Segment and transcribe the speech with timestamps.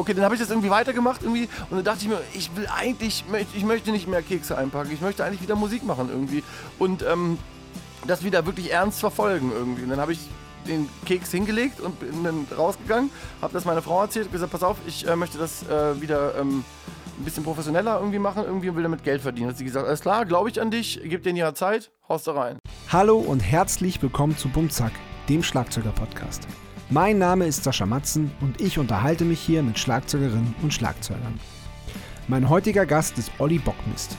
[0.00, 2.66] okay, dann habe ich das irgendwie weitergemacht irgendwie und dann dachte ich mir, ich will
[2.74, 6.42] eigentlich, ich möchte nicht mehr Kekse einpacken, ich möchte eigentlich wieder Musik machen irgendwie
[6.78, 7.38] und ähm,
[8.06, 9.82] das wieder wirklich ernst verfolgen irgendwie.
[9.82, 10.20] Und dann habe ich
[10.66, 13.10] den Keks hingelegt und bin dann rausgegangen,
[13.40, 16.64] habe das meiner Frau erzählt, gesagt, pass auf, ich äh, möchte das äh, wieder ähm,
[17.18, 19.50] ein bisschen professioneller irgendwie machen, irgendwie und will damit Geld verdienen.
[19.50, 22.26] Hat sie gesagt, alles klar, glaube ich an dich, gib dir ein Jahr Zeit, haust
[22.26, 22.58] da rein.
[22.88, 24.92] Hallo und herzlich willkommen zu Bumzack,
[25.28, 26.46] dem Schlagzeuger-Podcast.
[26.92, 31.38] Mein Name ist Sascha Matzen und ich unterhalte mich hier mit Schlagzeugerinnen und Schlagzeugern.
[32.26, 34.16] Mein heutiger Gast ist Olli Bockmist.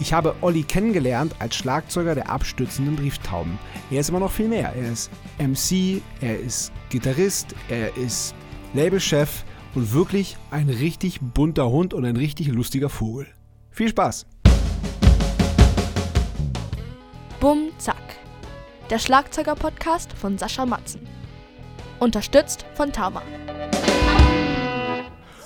[0.00, 3.56] Ich habe Olli kennengelernt als Schlagzeuger der abstürzenden Brieftauben.
[3.92, 4.74] Er ist immer noch viel mehr.
[4.74, 8.34] Er ist MC, er ist Gitarrist, er ist
[8.74, 9.44] Labelchef
[9.76, 13.28] und wirklich ein richtig bunter Hund und ein richtig lustiger Vogel.
[13.70, 14.26] Viel Spaß!
[17.38, 17.96] Bum Zack.
[18.90, 21.17] Der Schlagzeuger-Podcast von Sascha Matzen.
[22.00, 23.22] Unterstützt von Tama.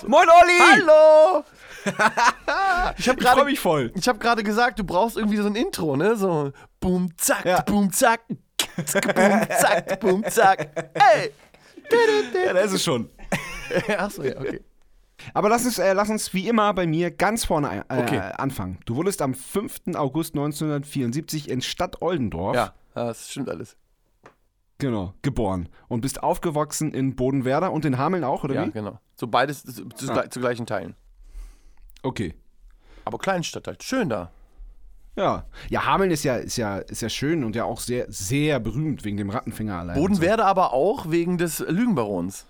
[0.05, 0.59] Moin Olli!
[0.59, 1.43] Hallo!
[2.97, 3.91] ich habe gerade mich voll.
[3.95, 6.15] Ich habe gerade gesagt, du brauchst irgendwie so ein Intro, ne?
[6.15, 7.61] So boom zack, ja.
[7.61, 10.91] boom zack, boom zack, boom zack.
[10.93, 11.31] Hey.
[12.45, 13.09] Ja, da ist es schon.
[13.97, 14.61] Achso, ja, okay.
[15.33, 18.19] Aber lass uns, äh, lass uns wie immer bei mir ganz vorne äh, okay.
[18.37, 18.79] anfangen.
[18.85, 19.95] Du wurdest am 5.
[19.95, 22.55] August 1974 in Stadt Oldendorf.
[22.55, 23.75] Ja, das stimmt alles.
[24.79, 25.69] Genau, geboren.
[25.87, 28.67] Und bist aufgewachsen in Bodenwerder und in Hameln auch, oder ja, wie?
[28.67, 28.99] Ja, genau.
[29.15, 30.29] So beides zu, zu, ah.
[30.29, 30.95] zu gleichen Teilen.
[32.01, 32.33] Okay.
[33.05, 34.31] Aber Kleinstadt halt, schön da.
[35.15, 35.45] Ja.
[35.69, 39.05] Ja, Hameln ist ja, ist ja, ist ja schön und ja auch sehr, sehr berühmt
[39.05, 39.95] wegen dem Rattenfinger allein.
[39.95, 40.47] Bodenwerde so.
[40.47, 42.45] aber auch wegen des Lügenbarons.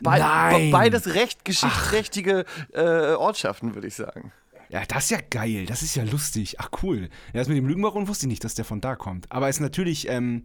[0.00, 0.70] Be Nein.
[0.70, 4.32] Beides recht geschichtsträchtige äh, Ortschaften, würde ich sagen.
[4.72, 5.66] Ja, das ist ja geil.
[5.66, 6.56] Das ist ja lustig.
[6.58, 7.10] Ach, cool.
[7.34, 9.30] Ja, das mit dem Lügenbaron wusste ich nicht, dass der von da kommt.
[9.30, 10.44] Aber ist natürlich, ähm,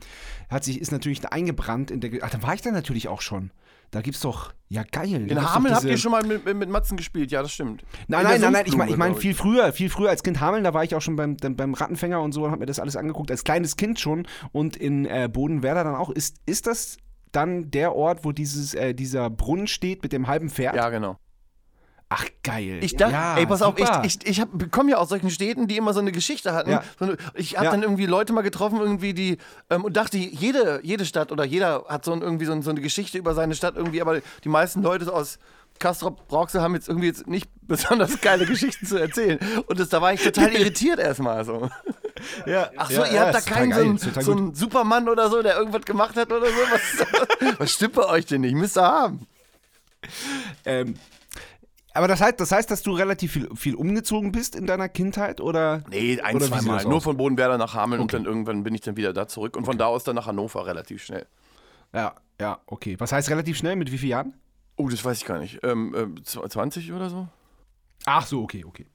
[0.50, 2.12] hat sich, ist natürlich eingebrannt in der.
[2.22, 3.52] Ach, da war ich dann natürlich auch schon.
[3.92, 5.32] Da gibt's doch, ja geil.
[5.32, 7.84] In Hameln habt ihr schon mal mit, mit, Matzen gespielt, ja, das stimmt.
[8.10, 10.66] Nein, nein, nein, nein, ich meine ich mein viel früher, viel früher als Kind Hameln,
[10.66, 12.98] da war ich auch schon beim, beim Rattenfänger und so und hab mir das alles
[12.98, 16.10] angeguckt, als kleines Kind schon und in äh, Bodenwerder dann auch.
[16.10, 16.98] Ist, ist das
[17.32, 20.76] dann der Ort, wo dieses, äh, dieser Brunnen steht mit dem halben Pferd?
[20.76, 21.18] Ja, genau.
[22.10, 22.80] Ach, geil.
[22.82, 24.00] Ich dachte, ja, ey, pass super.
[24.00, 26.70] auf, ich, ich, ich komme ja aus solchen Städten, die immer so eine Geschichte hatten.
[26.70, 26.84] Ja.
[27.34, 27.72] Ich habe ja.
[27.72, 29.38] dann irgendwie Leute mal getroffen, irgendwie, die
[29.70, 32.80] ähm, und dachte, jede, jede Stadt oder jeder hat so, ein, irgendwie so, so, eine
[32.80, 35.38] Geschichte über seine Stadt irgendwie, aber die meisten Leute aus
[35.80, 39.40] Kastrop Rauxel haben jetzt irgendwie jetzt nicht besonders geile Geschichten zu erzählen.
[39.68, 41.70] Und das, da war ich total irritiert erstmal so.
[42.46, 45.84] Ja, Ach so, ihr habt da keinen so, so einen Supermann oder so, der irgendwas
[45.84, 46.54] gemacht hat oder so?
[46.72, 48.56] Was, was stimmt bei euch denn nicht?
[48.56, 49.28] Müsst ihr haben.
[50.66, 50.96] Ähm,
[51.98, 55.42] aber das heißt, das heißt, dass du relativ viel, viel umgezogen bist in deiner Kindheit
[55.42, 55.84] oder?
[55.90, 56.84] Nee, ein, zwei Mal.
[56.86, 58.18] Nur von Bodenwerder nach Hameln okay.
[58.18, 60.28] und dann irgendwann bin ich dann wieder da zurück und von da aus dann nach
[60.28, 61.26] Hannover relativ schnell.
[61.94, 62.96] Ja, ja, okay.
[63.00, 63.76] Was heißt relativ schnell?
[63.76, 64.34] Mit wie vielen Jahren?
[64.76, 65.60] Oh, das weiß ich gar nicht.
[65.64, 67.28] Ähm, äh, 20 oder so?
[68.06, 68.86] Ach so, okay, okay.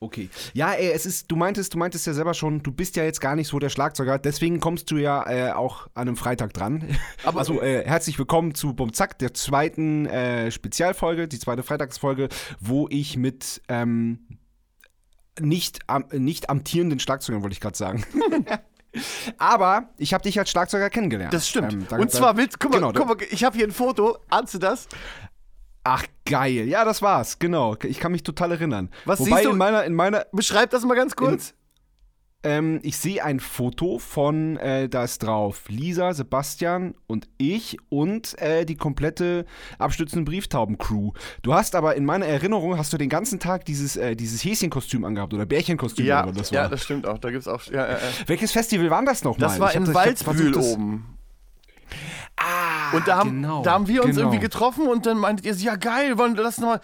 [0.00, 0.28] Okay.
[0.52, 3.20] Ja, ey, es ist, du meintest, du meintest ja selber schon, du bist ja jetzt
[3.20, 6.96] gar nicht so der Schlagzeuger, deswegen kommst du ja äh, auch an einem Freitag dran.
[7.24, 12.28] Aber also äh, herzlich willkommen zu Bumzack, der zweiten äh, Spezialfolge, die zweite Freitagsfolge,
[12.60, 14.38] wo ich mit ähm,
[15.40, 18.04] nicht, am, nicht amtierenden Schlagzeugern, wollte ich gerade sagen.
[19.38, 21.34] Aber ich habe dich als Schlagzeuger kennengelernt.
[21.34, 21.72] Das stimmt.
[21.72, 24.18] Ähm, da, Und zwar willst, guck mal, genau, guck mal, ich habe hier ein Foto,
[24.30, 24.88] ahnst du das?
[25.84, 27.76] Ach geil, ja, das war's, genau.
[27.82, 28.90] Ich kann mich total erinnern.
[29.04, 29.50] Was Wobei siehst du?
[29.50, 30.26] in meiner, in meiner.
[30.32, 31.50] Beschreib das mal ganz kurz.
[31.50, 31.56] In,
[32.44, 38.38] ähm, ich sehe ein Foto von, äh, da ist drauf Lisa, Sebastian und ich und
[38.38, 39.46] äh, die komplette
[39.78, 41.12] abstützende Brieftauben-Crew.
[41.42, 45.04] Du hast aber in meiner Erinnerung hast du den ganzen Tag dieses, äh, dieses Häschenkostüm
[45.04, 46.62] angehabt oder Bärchenkostüm ja, oder das war.
[46.62, 47.18] Ja, das stimmt auch.
[47.18, 47.62] Da gibt's auch.
[47.66, 49.48] Ja, Welches Festival war das nochmal?
[49.48, 51.13] Das war in Waldbühl oben.
[52.36, 54.28] Ah, und da haben, genau, da haben wir uns genau.
[54.28, 56.80] irgendwie getroffen und dann meintet ihr, ja geil, wollen wir das nochmal.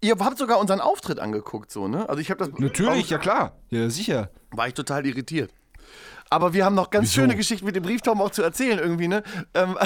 [0.00, 2.08] Ihr habt sogar unseren Auftritt angeguckt, so, ne?
[2.08, 2.58] Also ich habe das.
[2.58, 3.56] Natürlich, ja klar.
[3.70, 4.30] Ja, sicher.
[4.50, 5.52] War ich total irritiert.
[6.28, 7.20] Aber wir haben noch ganz Wieso?
[7.20, 9.22] schöne Geschichten mit dem Brieftauben auch zu erzählen, irgendwie, ne?
[9.54, 9.76] Ähm,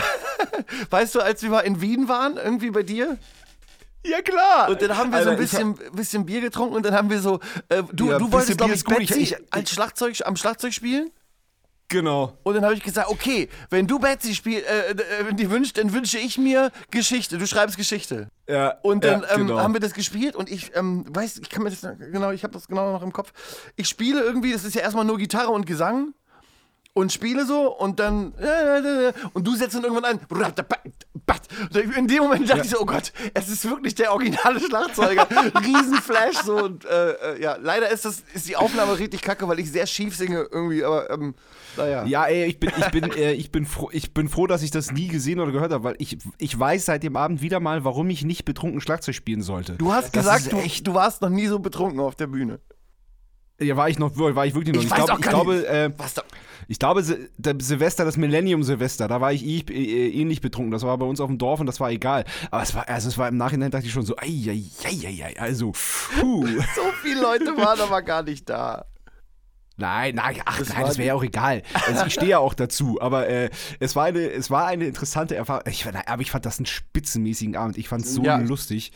[0.91, 3.19] weißt du, als wir mal in Wien waren, irgendwie bei dir?
[4.05, 4.69] Ja, klar.
[4.69, 5.97] Und dann haben wir Alter, so ein bisschen, hab...
[5.97, 7.41] bisschen Bier getrunken und dann haben wir so.
[7.69, 11.11] Äh, du, ja, du wolltest, glaube ich, Betsy ich, ich, als Schlagzeug, am Schlagzeug spielen?
[11.89, 12.37] Genau.
[12.43, 15.93] Und dann habe ich gesagt, okay, wenn du Betsy spielst, äh, äh, die wünscht, dann
[15.93, 17.39] wünsche ich mir Geschichte.
[17.39, 18.29] Du schreibst Geschichte.
[18.49, 18.75] Ja.
[18.83, 19.55] Und dann ja, genau.
[19.55, 22.43] ähm, haben wir das gespielt und ich ähm, weiß, ich kann mir das genau, ich
[22.43, 23.33] habe das genau noch im Kopf.
[23.77, 26.13] Ich spiele irgendwie, das ist ja erstmal nur Gitarre und Gesang.
[26.97, 28.33] Und spiele so und dann
[29.35, 30.21] und du setzt dann irgendwann ein.
[31.95, 32.65] In dem Moment dachte ja.
[32.65, 35.29] ich so, oh Gott, es ist wirklich der originale Schlagzeuger.
[35.63, 39.59] Riesenflash so und äh, äh, ja, leider ist das ist die Aufnahme richtig kacke, weil
[39.59, 41.35] ich sehr schief singe irgendwie, aber ähm,
[41.77, 42.07] naja.
[42.07, 44.71] Ja, ey, ich bin, ich bin, äh, ich bin froh, ich bin froh, dass ich
[44.71, 47.85] das nie gesehen oder gehört habe, weil ich, ich weiß seit dem Abend wieder mal,
[47.85, 49.75] warum ich nicht betrunken Schlagzeug spielen sollte.
[49.75, 52.59] Du hast das gesagt, du, du warst noch nie so betrunken auf der Bühne.
[53.59, 54.93] Ja, war ich noch, war ich wirklich noch nicht.
[54.93, 55.91] Ich, glaub, ich glaube, äh,
[56.69, 57.03] ich glaube,
[57.39, 60.73] der Silvester, das Millennium-Silvester, da war ich eh, eh, ähnlich betrunken.
[60.73, 62.25] Das war bei uns auf dem Dorf und das war egal.
[62.51, 65.07] Aber es war, also es war im Nachhinein dachte ich schon so, ei, ei, ei,
[65.07, 66.47] ei, ei also, puh.
[66.75, 68.85] so viele Leute waren aber gar nicht da.
[69.79, 71.63] Nein, nein, ach das nein, das wäre ja auch egal.
[71.87, 75.37] Also ich stehe ja auch dazu, aber äh, es, war eine, es war eine interessante
[75.37, 75.65] Erfahrung.
[75.69, 77.77] Ich, aber ich fand das einen spitzenmäßigen Abend.
[77.77, 78.39] Ich fand es so ja.
[78.39, 78.93] lustig.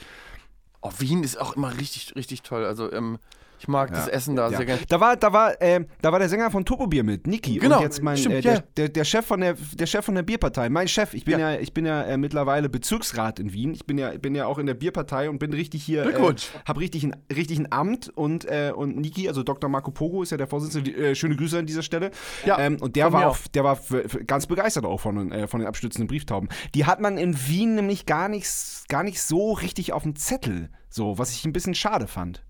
[0.80, 2.64] Oh, Wien ist auch immer richtig, richtig toll.
[2.64, 3.18] Also ähm,
[3.60, 3.96] ich mag ja.
[3.96, 4.56] das Essen da ja.
[4.56, 4.80] sehr gerne.
[4.88, 7.58] Da war, da, war, äh, da war der Sänger von Topobier mit, Niki.
[7.58, 8.62] Genau, und jetzt mein, stimmt, äh, der, ja.
[8.74, 10.70] der, der, Chef von der, der Chef von der Bierpartei.
[10.70, 13.74] Mein Chef, ich bin ja, ich bin ja äh, mittlerweile Bezirksrat in Wien.
[13.74, 16.04] Ich bin ja, bin ja auch in der Bierpartei und bin richtig hier.
[16.04, 16.48] Glückwunsch.
[16.54, 19.68] Äh, hab richtig ein, richtig ein Amt und, äh, und Niki, also Dr.
[19.68, 20.90] Marco Pogo ist ja der Vorsitzende.
[20.92, 22.12] Äh, schöne Grüße an dieser Stelle.
[22.46, 22.58] Ja.
[22.58, 23.78] Ähm, und der war, auch, der war
[24.26, 26.48] ganz begeistert auch von, äh, von den abstützenden Brieftauben.
[26.74, 28.48] Die hat man in Wien nämlich gar nicht,
[28.88, 30.70] gar nicht so richtig auf dem Zettel.
[30.88, 32.42] So, was ich ein bisschen schade fand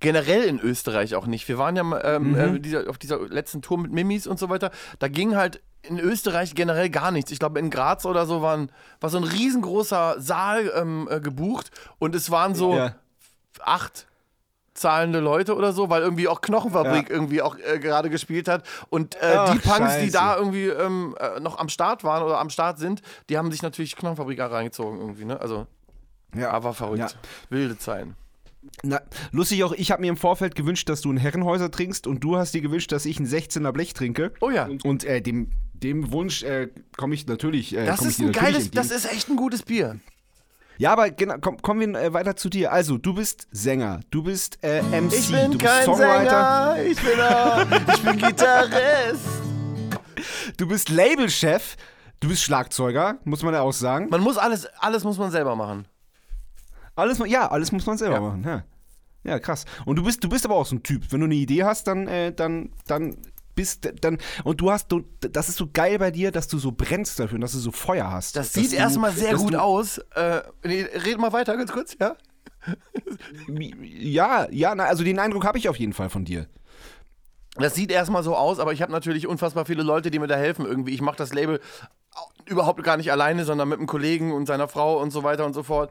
[0.00, 1.48] generell in Österreich auch nicht.
[1.48, 2.56] Wir waren ja ähm, mhm.
[2.56, 4.70] äh, dieser, auf dieser letzten Tour mit Mimis und so weiter.
[4.98, 7.30] Da ging halt in Österreich generell gar nichts.
[7.30, 8.70] Ich glaube, in Graz oder so waren,
[9.00, 12.94] war so ein riesengroßer Saal ähm, äh, gebucht und es waren so ja.
[13.60, 14.06] acht
[14.74, 17.14] zahlende Leute oder so, weil irgendwie auch Knochenfabrik ja.
[17.14, 18.64] irgendwie auch äh, gerade gespielt hat.
[18.88, 20.04] Und äh, Ach, die Punks, Scheiße.
[20.06, 23.50] die da irgendwie ähm, äh, noch am Start waren oder am Start sind, die haben
[23.50, 25.40] sich natürlich Knochenfabrik reingezogen irgendwie, ne?
[25.40, 25.66] Also,
[26.34, 26.98] ja, aber verrückt.
[26.98, 27.08] Ja.
[27.50, 28.16] Wilde Zeiten.
[28.82, 29.00] Na,
[29.32, 32.36] lustig auch, ich habe mir im Vorfeld gewünscht, dass du einen Herrenhäuser trinkst und du
[32.36, 34.32] hast dir gewünscht, dass ich ein 16er Blech trinke.
[34.40, 34.68] Oh ja.
[34.84, 37.74] Und äh, dem, dem Wunsch äh, komme ich natürlich.
[37.74, 38.76] Äh, das ist ein geiles, entgegen.
[38.76, 39.98] das ist echt ein gutes Bier.
[40.76, 42.72] Ja, aber genau, komm, kommen wir äh, weiter zu dir.
[42.72, 46.74] Also, du bist Sänger, du bist äh, MC, ich bin du bist kein Songwriter.
[46.74, 49.24] Sänger, ich bin, äh, ich bin Gitarrist.
[50.58, 51.76] Du bist Labelchef,
[52.20, 54.08] du bist Schlagzeuger, muss man ja auch sagen.
[54.10, 55.86] Man muss alles, alles muss man selber machen.
[56.96, 58.20] Alles, ja, alles muss man selber ja.
[58.20, 58.44] machen.
[58.44, 58.64] Ja.
[59.24, 59.64] ja, krass.
[59.84, 61.10] Und du bist, du bist aber auch so ein Typ.
[61.10, 63.16] Wenn du eine Idee hast, dann, äh, dann, dann
[63.54, 66.72] bist dann und du hast du, das ist so geil bei dir, dass du so
[66.72, 68.36] brennst dafür und dass du so Feuer hast.
[68.36, 69.98] Das sieht erstmal sehr gut aus.
[70.14, 72.16] Äh, nee, red mal weiter ganz kurz, ja?
[73.82, 76.46] ja, ja, na, also den Eindruck habe ich auf jeden Fall von dir.
[77.56, 80.36] Das sieht erstmal so aus, aber ich habe natürlich unfassbar viele Leute, die mir da
[80.36, 80.94] helfen irgendwie.
[80.94, 81.60] Ich mache das Label
[82.46, 85.52] überhaupt gar nicht alleine, sondern mit einem Kollegen und seiner Frau und so weiter und
[85.52, 85.90] so fort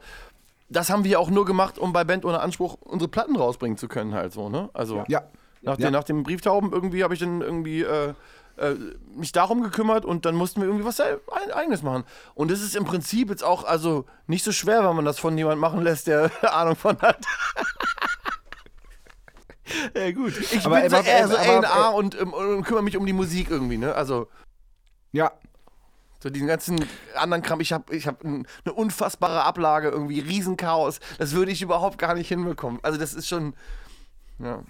[0.70, 3.88] das haben wir auch nur gemacht, um bei Band ohne Anspruch unsere Platten rausbringen zu
[3.88, 4.70] können, halt so, ne?
[4.72, 5.22] Also ja.
[5.62, 5.86] Nach, ja.
[5.86, 8.14] Den, nach dem Brieftauben irgendwie habe ich dann irgendwie äh,
[8.56, 8.76] äh,
[9.14, 11.00] mich darum gekümmert und dann mussten wir irgendwie was
[11.52, 12.04] eigenes machen.
[12.34, 15.36] Und das ist im Prinzip jetzt auch also nicht so schwer, wenn man das von
[15.36, 17.26] jemandem machen lässt, der Ahnung von hat.
[19.94, 20.38] ja, gut.
[20.38, 23.50] Ich aber, bin so eher so A&A und, und, und kümmere mich um die Musik
[23.50, 23.94] irgendwie, ne?
[23.94, 24.28] Also.
[25.12, 25.32] Ja,
[26.22, 26.84] so diesen ganzen
[27.16, 27.60] anderen Kram.
[27.60, 31.00] Ich habe ich hab eine unfassbare Ablage, irgendwie Riesenchaos.
[31.18, 32.78] Das würde ich überhaupt gar nicht hinbekommen.
[32.82, 33.54] Also das ist schon,
[34.42, 34.64] ja.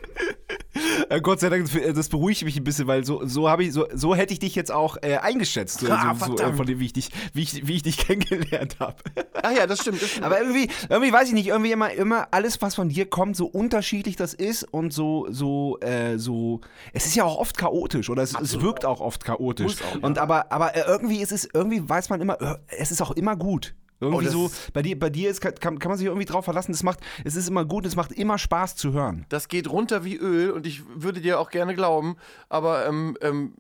[1.09, 3.87] Äh, Gott sei Dank, das beruhigt mich ein bisschen, weil so, so habe ich, so,
[3.93, 6.93] so hätte ich dich jetzt auch äh, eingeschätzt, ah, so, so, von dem, wie ich
[6.93, 8.97] dich, wie ich, wie ich dich kennengelernt habe.
[9.43, 10.27] Ach ja, das stimmt, das stimmt.
[10.27, 13.47] Aber irgendwie, irgendwie weiß ich nicht, irgendwie immer, immer alles, was von dir kommt, so
[13.47, 16.61] unterschiedlich das ist und so, so, äh, so.
[16.93, 19.83] Es ist ja auch oft chaotisch oder es, es wirkt auch oft chaotisch.
[19.83, 20.01] Auch, ja.
[20.03, 23.11] Und aber, aber äh, irgendwie ist es, irgendwie weiß man immer, äh, es ist auch
[23.13, 23.75] immer gut.
[24.01, 26.73] Irgendwie oh, so, bei dir, bei dir ist, kann, kann man sich irgendwie drauf verlassen,
[26.73, 29.27] es macht, es ist immer gut, es macht immer Spaß zu hören.
[29.29, 32.17] Das geht runter wie Öl und ich würde dir auch gerne glauben,
[32.49, 33.55] aber ähm, ähm,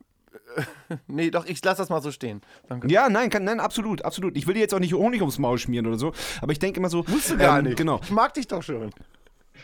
[1.06, 2.40] nee, doch, ich lasse das mal so stehen.
[2.68, 2.90] Danke.
[2.90, 4.36] Ja, nein, kann, nein, absolut, absolut.
[4.36, 6.80] Ich will dir jetzt auch nicht Honig ums Maul schmieren oder so, aber ich denke
[6.80, 7.04] immer so.
[7.06, 7.76] Musst du gar ähm, nicht.
[7.76, 8.00] Genau.
[8.02, 8.90] Ich mag dich doch schon.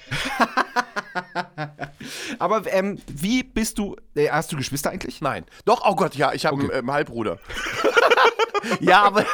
[2.38, 3.96] aber ähm, wie bist du.
[4.14, 5.20] Äh, hast du Geschwister eigentlich?
[5.20, 5.44] Nein.
[5.64, 6.72] Doch, oh Gott, ja, ich habe okay.
[6.72, 7.38] einen ähm, Halbbruder.
[8.80, 9.24] ja, aber.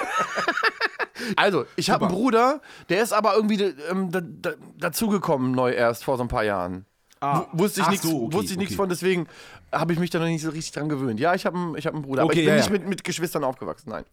[1.36, 6.04] Also, ich habe einen Bruder, der ist aber irgendwie ähm, da, da, dazugekommen neu erst
[6.04, 6.86] vor so ein paar Jahren.
[7.20, 7.46] Ah.
[7.52, 8.74] Wusste ich nichts so, okay, wusste ich okay.
[8.74, 9.28] von, deswegen
[9.70, 11.20] habe ich mich da noch nicht so richtig dran gewöhnt.
[11.20, 12.72] Ja, ich habe einen, hab einen Bruder, aber ich bin ja, nicht ja.
[12.72, 14.04] Mit, mit Geschwistern aufgewachsen, nein.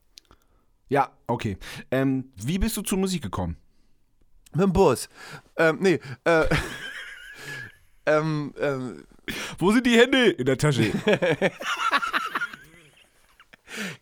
[0.90, 1.58] Ja, okay.
[1.90, 3.58] Ähm, wie bist du zur Musik gekommen?
[4.54, 5.10] Mit dem Bus.
[5.58, 6.46] Ähm, nee, äh,
[8.06, 9.06] ähm, ähm,
[9.58, 10.30] Wo sind die Hände?
[10.30, 10.92] In der Tasche.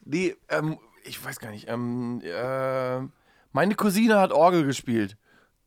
[0.05, 0.77] nee, ähm,
[1.07, 2.99] ich weiß gar nicht, ähm, äh,
[3.51, 5.17] meine Cousine hat Orgel gespielt.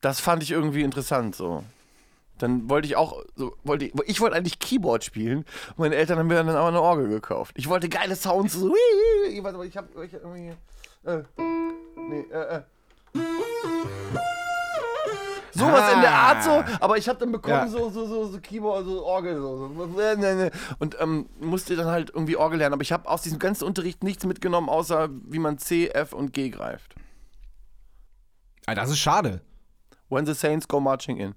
[0.00, 1.64] Das fand ich irgendwie interessant so.
[2.38, 5.44] dann wollte ich auch, so, wollte ich, ich wollte eigentlich Keyboard spielen.
[5.76, 7.54] meine Eltern haben mir dann aber eine Orgel gekauft.
[7.58, 8.74] Ich wollte geile Sounds, so,
[9.28, 10.52] ich ich hab, ich hab irgendwie,
[11.04, 11.22] äh,
[11.96, 12.62] nee, äh, äh.
[15.52, 15.92] Sowas ah.
[15.92, 17.68] in der Art so, aber ich habe dann bekommen ja.
[17.68, 20.50] so, so, so, so Keyboard, so Orgel, so, so.
[20.78, 22.74] und ähm, musste dann halt irgendwie Orgel lernen.
[22.74, 26.32] Aber ich habe aus diesem ganzen Unterricht nichts mitgenommen, außer wie man C, F und
[26.32, 26.94] G greift.
[28.66, 29.40] Ah, das ist schade.
[30.10, 31.34] When the Saints go marching in.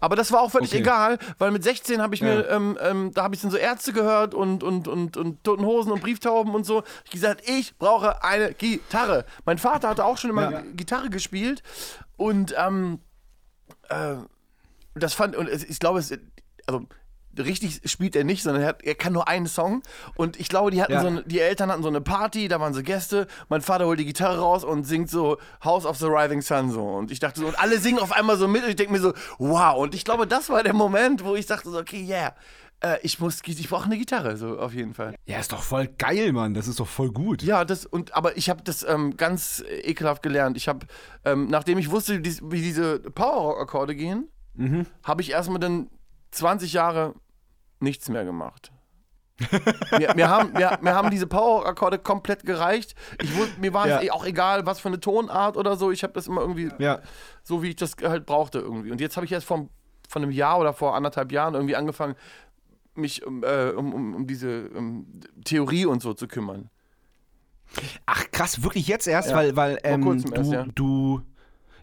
[0.00, 0.80] Aber das war auch völlig okay.
[0.80, 2.26] egal, weil mit 16 habe ich ja.
[2.26, 5.64] mir, ähm, ähm, da habe ich dann so Ärzte gehört und, und, und, und Toten
[5.64, 6.82] Hosen und Brieftauben und so.
[7.04, 9.24] Ich gesagt, ich brauche eine Gitarre.
[9.44, 10.62] Mein Vater hatte auch schon immer ja.
[10.74, 11.62] Gitarre gespielt
[12.16, 13.00] und ähm,
[13.88, 14.16] äh,
[14.94, 16.12] das fand, und ich glaube, es,
[16.66, 16.86] also
[17.38, 19.82] richtig spielt er nicht, sondern er, hat, er kann nur einen Song.
[20.16, 21.00] Und ich glaube, die hatten ja.
[21.00, 23.26] so eine, die Eltern hatten so eine Party, da waren so Gäste.
[23.48, 26.84] Mein Vater holt die Gitarre raus und singt so House of the Rising Sun so.
[26.84, 28.62] Und ich dachte so, und alle singen auf einmal so mit.
[28.64, 29.76] Und ich denke mir so, wow.
[29.76, 32.34] Und ich glaube, das war der Moment, wo ich dachte so, okay, yeah.
[32.80, 35.14] Äh, ich muss, ich brauche eine Gitarre, so auf jeden Fall.
[35.26, 36.54] Ja, ist doch voll geil, Mann.
[36.54, 37.42] Das ist doch voll gut.
[37.42, 40.56] Ja, das und aber ich habe das ähm, ganz ekelhaft gelernt.
[40.56, 40.86] Ich habe,
[41.24, 44.86] ähm, nachdem ich wusste, wie, wie diese Power-Akkorde gehen, mhm.
[45.02, 45.90] habe ich erstmal dann
[46.30, 47.14] 20 Jahre
[47.80, 48.72] nichts mehr gemacht.
[49.98, 52.94] mir, mir, haben, mir, mir, haben diese Power-Akkorde komplett gereicht.
[53.22, 54.12] Ich, mir war es ja.
[54.12, 55.92] auch egal, was für eine Tonart oder so.
[55.92, 57.00] Ich habe das immer irgendwie ja.
[57.44, 58.90] so, wie ich das halt brauchte irgendwie.
[58.90, 59.68] Und jetzt habe ich erst vor,
[60.08, 62.16] vor einem Jahr oder vor anderthalb Jahren irgendwie angefangen,
[62.98, 65.06] mich um, äh, um, um, um diese um
[65.44, 66.70] Theorie und so zu kümmern.
[68.06, 69.36] Ach krass, wirklich jetzt erst, ja.
[69.36, 71.22] weil, weil ähm, du, erst, du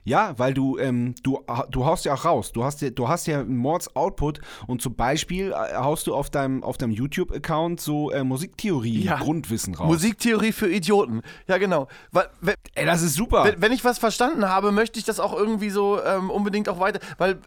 [0.06, 2.52] ja, weil du, ähm, du, du haust ja auch raus.
[2.52, 6.64] Du hast ja, du hast ja Mords-Output und zum Beispiel äh, haust du auf deinem,
[6.64, 9.18] auf deinem YouTube-Account so äh, Musiktheorie, ja.
[9.18, 9.88] Grundwissen raus.
[9.88, 11.22] Musiktheorie für Idioten.
[11.48, 11.88] Ja, genau.
[12.12, 13.46] Weil, wenn, Ey, das ist super.
[13.46, 16.80] Wenn, wenn, ich was verstanden habe, möchte ich das auch irgendwie so ähm, unbedingt auch
[16.80, 17.00] weiter.
[17.18, 17.40] Weil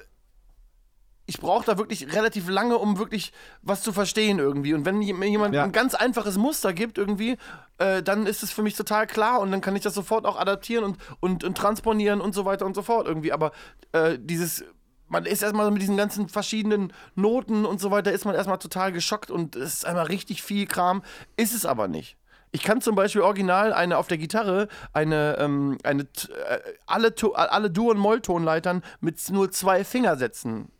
[1.29, 4.73] ich brauche da wirklich relativ lange, um wirklich was zu verstehen irgendwie.
[4.73, 5.63] Und wenn mir jemand ja.
[5.63, 7.37] ein ganz einfaches Muster gibt irgendwie,
[7.77, 10.41] äh, dann ist es für mich total klar und dann kann ich das sofort auch
[10.41, 13.31] adaptieren und, und, und transponieren und so weiter und so fort irgendwie.
[13.31, 13.53] Aber
[13.93, 14.65] äh, dieses,
[15.07, 18.91] man ist erstmal mit diesen ganzen verschiedenen Noten und so weiter, ist man erstmal total
[18.91, 21.03] geschockt und es ist einmal richtig viel Kram,
[21.37, 22.17] ist es aber nicht.
[22.53, 27.71] Ich kann zum Beispiel original eine auf der Gitarre eine, ähm, eine äh, alle, alle
[27.71, 30.73] Dur- und Molltonleitern mit nur zwei Fingersätzen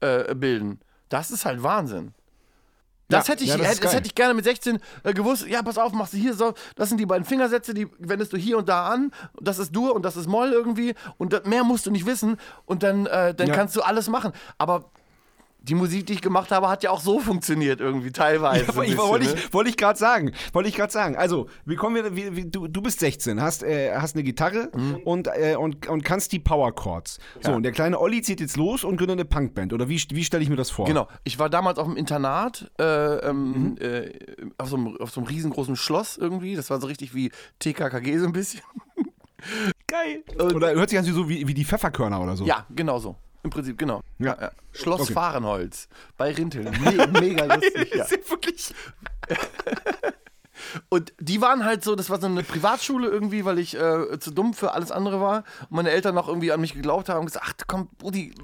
[0.00, 0.80] äh, bilden.
[1.08, 2.12] Das ist halt Wahnsinn.
[3.08, 5.46] Das, ja, hätte, ich, ja, das, das hätte ich gerne mit 16 äh, gewusst.
[5.46, 6.52] Ja, pass auf, machst du hier so.
[6.76, 9.12] Das sind die beiden Fingersätze, die wendest du hier und da an.
[9.40, 10.94] Das ist Dur und das ist Moll irgendwie.
[11.16, 12.36] Und das, mehr musst du nicht wissen.
[12.66, 13.54] Und dann, äh, dann ja.
[13.54, 14.32] kannst du alles machen.
[14.58, 14.90] Aber
[15.60, 18.64] die Musik, die ich gemacht habe, hat ja auch so funktioniert irgendwie teilweise.
[18.64, 19.40] Ja, ich, wollte ich, ne?
[19.52, 20.32] wollte ich gerade sagen.
[20.52, 21.16] Wollte ich gerade sagen.
[21.16, 24.70] Also, wie kommen wir, wie, wie, du, du bist 16, hast, äh, hast eine Gitarre
[24.74, 24.96] mhm.
[25.04, 27.18] und, äh, und, und kannst die Power Chords.
[27.40, 27.56] So, ja.
[27.56, 29.72] und der kleine Olli zieht jetzt los und gründet eine Punkband.
[29.72, 30.86] Oder wie, wie stelle ich mir das vor?
[30.86, 31.08] Genau.
[31.24, 33.76] Ich war damals auf dem Internat, äh, ähm, mhm.
[33.80, 34.12] Äh,
[34.58, 36.54] auf, so einem, auf so einem riesengroßen Schloss irgendwie.
[36.54, 38.62] Das war so richtig wie TKKG so ein bisschen.
[39.86, 40.22] Geil.
[40.54, 42.44] Oder hört sich an so wie, wie die Pfefferkörner oder so.
[42.44, 43.16] Ja, genau so.
[43.48, 44.02] Im Prinzip, genau.
[44.18, 44.36] Ja.
[44.38, 45.14] Ja, Schloss okay.
[45.14, 45.88] Fahrenholz
[46.18, 46.64] bei Rintel.
[46.70, 47.94] Me mega lustig.
[47.94, 48.04] ja.
[48.04, 48.74] Ist wirklich.
[50.90, 54.32] Und die waren halt so, das war so eine Privatschule irgendwie, weil ich äh, zu
[54.32, 55.44] dumm für alles andere war.
[55.70, 58.34] Und meine Eltern noch irgendwie an mich geglaubt haben und gesagt, ach komm, Brudi,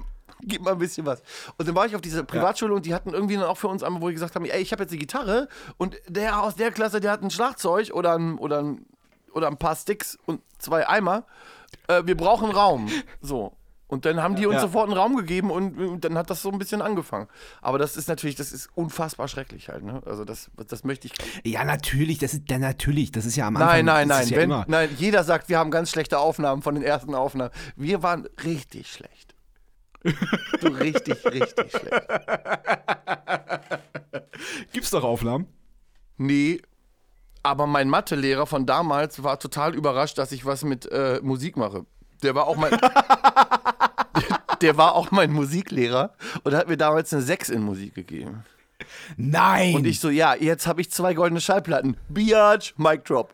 [0.41, 1.21] gib mal ein bisschen was.
[1.57, 2.77] Und dann war ich auf dieser Privatschule ja.
[2.77, 4.71] und die hatten irgendwie dann auch für uns einmal, wo die gesagt haben, ey, ich
[4.71, 8.39] habe jetzt eine Gitarre und der aus der Klasse, der hat ein Schlagzeug oder ein,
[8.39, 8.87] oder ein,
[9.33, 11.25] oder ein paar Sticks und zwei Eimer.
[11.87, 12.89] Äh, wir brauchen Raum.
[13.21, 13.55] So.
[13.87, 14.61] Und dann haben die uns ja.
[14.61, 17.27] sofort einen Raum gegeben und, und, dann hat das so ein bisschen angefangen.
[17.61, 20.01] Aber das ist natürlich, das ist unfassbar schrecklich halt, ne?
[20.05, 21.13] Also das, das möchte ich.
[21.43, 23.85] Ja, natürlich, das ist ja natürlich, das ist ja am Anfang.
[23.85, 24.27] Nein, nein, nein.
[24.27, 27.51] Ja Wenn, nein, jeder sagt, wir haben ganz schlechte Aufnahmen von den ersten Aufnahmen.
[27.75, 29.35] Wir waren richtig schlecht.
[30.61, 32.07] du richtig, richtig schlecht.
[34.73, 35.47] Gibt's doch Aufnahmen?
[36.17, 36.59] Nee,
[37.43, 41.85] aber mein Mathelehrer von damals war total überrascht, dass ich was mit äh, Musik mache.
[42.25, 42.71] Der war auch mein.
[44.61, 46.13] der war auch mein Musiklehrer
[46.43, 48.43] und hat mir damals eine 6 in Musik gegeben.
[49.15, 49.75] Nein!
[49.75, 51.97] Und ich so, ja, jetzt habe ich zwei goldene Schallplatten.
[52.09, 53.33] Biatch, Mic Drop.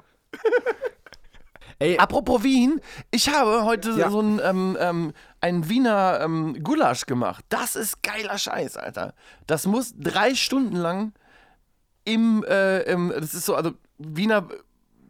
[1.80, 1.98] Ey.
[1.98, 2.80] Apropos Wien,
[3.10, 4.12] ich habe heute ja.
[4.12, 7.44] so einen, ähm, ähm, einen Wiener ähm, Gulasch gemacht.
[7.50, 9.16] Das ist geiler Scheiß, Alter.
[9.48, 11.14] Das muss drei Stunden lang
[12.06, 14.48] im, äh, im das ist so, also Wiener,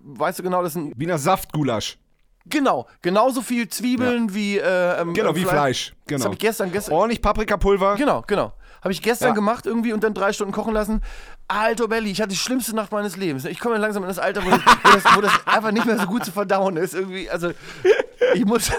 [0.01, 0.93] weißt du genau, das ist ein.
[0.95, 1.97] Wiener Saftgulasch.
[2.45, 4.33] Genau, genauso viel Zwiebeln ja.
[4.33, 5.93] wie äh, ähm, Genau, wie Fleisch.
[6.07, 6.17] Genau.
[6.17, 6.93] Das habe ich gestern, gestern.
[6.93, 7.95] Ordentlich Paprikapulver.
[7.95, 8.53] Genau, genau.
[8.81, 9.33] Habe ich gestern ja.
[9.35, 11.01] gemacht irgendwie und dann drei Stunden kochen lassen.
[11.47, 13.45] Alter Belly, ich hatte die schlimmste Nacht meines Lebens.
[13.45, 15.99] Ich komme langsam in das Alter, wo das, wo, das, wo das, einfach nicht mehr
[15.99, 16.95] so gut zu verdauen ist.
[16.95, 17.51] Irgendwie, also
[18.33, 18.71] ich muss.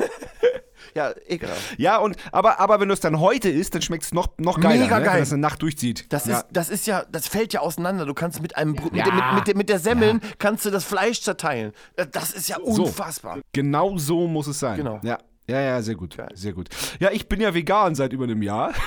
[0.94, 1.78] Ja, ekelhaft.
[1.78, 4.60] Ja, und, aber, aber wenn du es dann heute isst, dann schmeckt es noch, noch
[4.60, 5.04] geiler, Mega ne?
[5.04, 5.16] geil.
[5.16, 6.12] wenn es eine Nacht durchzieht.
[6.12, 6.38] Das, ja.
[6.38, 8.06] ist, das ist ja, das fällt ja auseinander.
[8.06, 9.04] Du kannst mit einem Brot, mit, Ja.
[9.06, 11.72] der- mit, mit, der- mit der Semmeln kannst du das Fleisch zerteilen.
[11.96, 13.38] Äh, Das ist ja unfassbar.
[13.52, 14.76] Genau so muss es sein.
[14.76, 15.00] Genau.
[15.02, 15.18] Ja.
[15.48, 16.16] Ja, ja, sehr gut.
[16.34, 16.68] Sehr gut.
[17.00, 18.72] Ja, ich bin ja vegan seit über einem Jahr.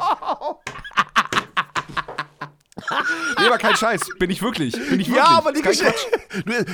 [3.38, 4.00] nee, aber kein Scheiß.
[4.18, 4.72] Bin ich wirklich.
[4.72, 5.16] Bin ich wirklich.
[5.16, 5.94] Ja, aber die Geschichte.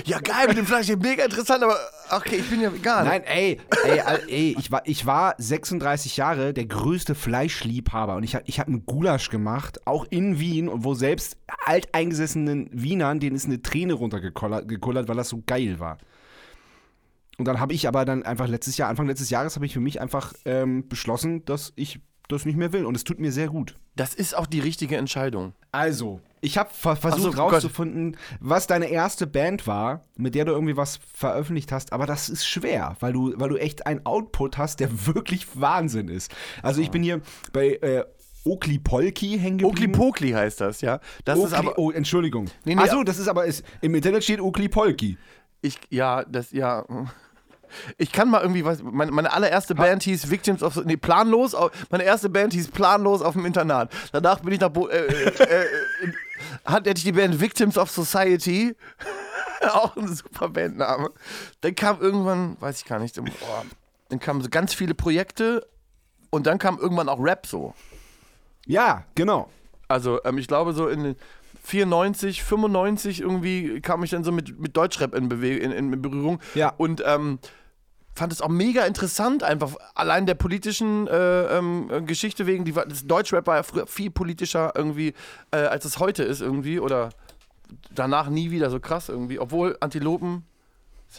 [0.04, 1.76] Ja, geil mit dem Fleisch, mega interessant, aber
[2.10, 3.06] okay, ich bin ja vegan.
[3.06, 8.34] Nein, ey, ey, ey ich, war, ich war 36 Jahre der größte Fleischliebhaber und ich
[8.34, 13.46] habe ich hab einen Gulasch gemacht, auch in Wien, wo selbst alteingesessenen Wienern, denen ist
[13.46, 15.98] eine Träne runtergekullert, gekullert, weil das so geil war.
[17.38, 19.80] Und dann habe ich aber dann einfach letztes Jahr, Anfang letztes Jahres, habe ich für
[19.80, 22.84] mich einfach ähm, beschlossen, dass ich das nicht mehr will.
[22.84, 23.74] Und es tut mir sehr gut.
[23.96, 25.54] Das ist auch die richtige Entscheidung.
[25.72, 27.54] Also, ich habe ver versucht so, Gott.
[27.54, 32.28] rauszufinden, was deine erste Band war, mit der du irgendwie was veröffentlicht hast, aber das
[32.28, 36.30] ist schwer, weil du, weil du echt einen Output hast, der wirklich Wahnsinn ist.
[36.62, 37.20] Also ich bin hier
[37.52, 38.04] bei äh,
[38.44, 39.92] Okli Polki hängen Okli geblieben.
[39.92, 41.00] Pokli heißt das, ja.
[41.24, 41.78] Das ist Okli, aber.
[41.78, 42.46] oh, Entschuldigung.
[42.64, 45.18] Nee, nee, Achso, das ist aber, ist, im Internet steht Okli Polki.
[45.62, 46.84] Ich, ja, das, ja.
[47.98, 48.82] Ich kann mal irgendwie was.
[48.82, 50.76] Meine, meine allererste Band hieß Victims of.
[50.84, 51.54] Nee, planlos.
[51.90, 53.92] Meine erste Band hieß planlos auf dem Internat.
[54.12, 54.68] Danach bin ich nach.
[54.70, 55.66] Bo äh, äh, äh,
[56.64, 58.74] hatte ich die Band Victims of Society.
[59.72, 61.10] Auch ein super Bandname.
[61.62, 63.62] Dann kam irgendwann, weiß ich gar nicht, im- oh,
[64.10, 65.66] dann kamen so ganz viele Projekte
[66.30, 67.74] und dann kam irgendwann auch Rap so.
[68.66, 69.48] Ja, genau.
[69.88, 71.16] Also, ähm, ich glaube, so in den
[71.66, 76.40] 94, 95 irgendwie kam ich dann so mit, mit Deutschrap in, Bewe in, in Berührung.
[76.54, 76.72] Ja.
[76.76, 77.40] Und ähm,
[78.14, 82.64] fand es auch mega interessant, einfach allein der politischen äh, ähm, äh, Geschichte wegen.
[82.64, 85.12] Die, das Deutschrap war ja früher viel politischer irgendwie,
[85.50, 86.78] äh, als es heute ist irgendwie.
[86.78, 87.10] Oder
[87.92, 89.40] danach nie wieder so krass irgendwie.
[89.40, 90.44] Obwohl Antilopen.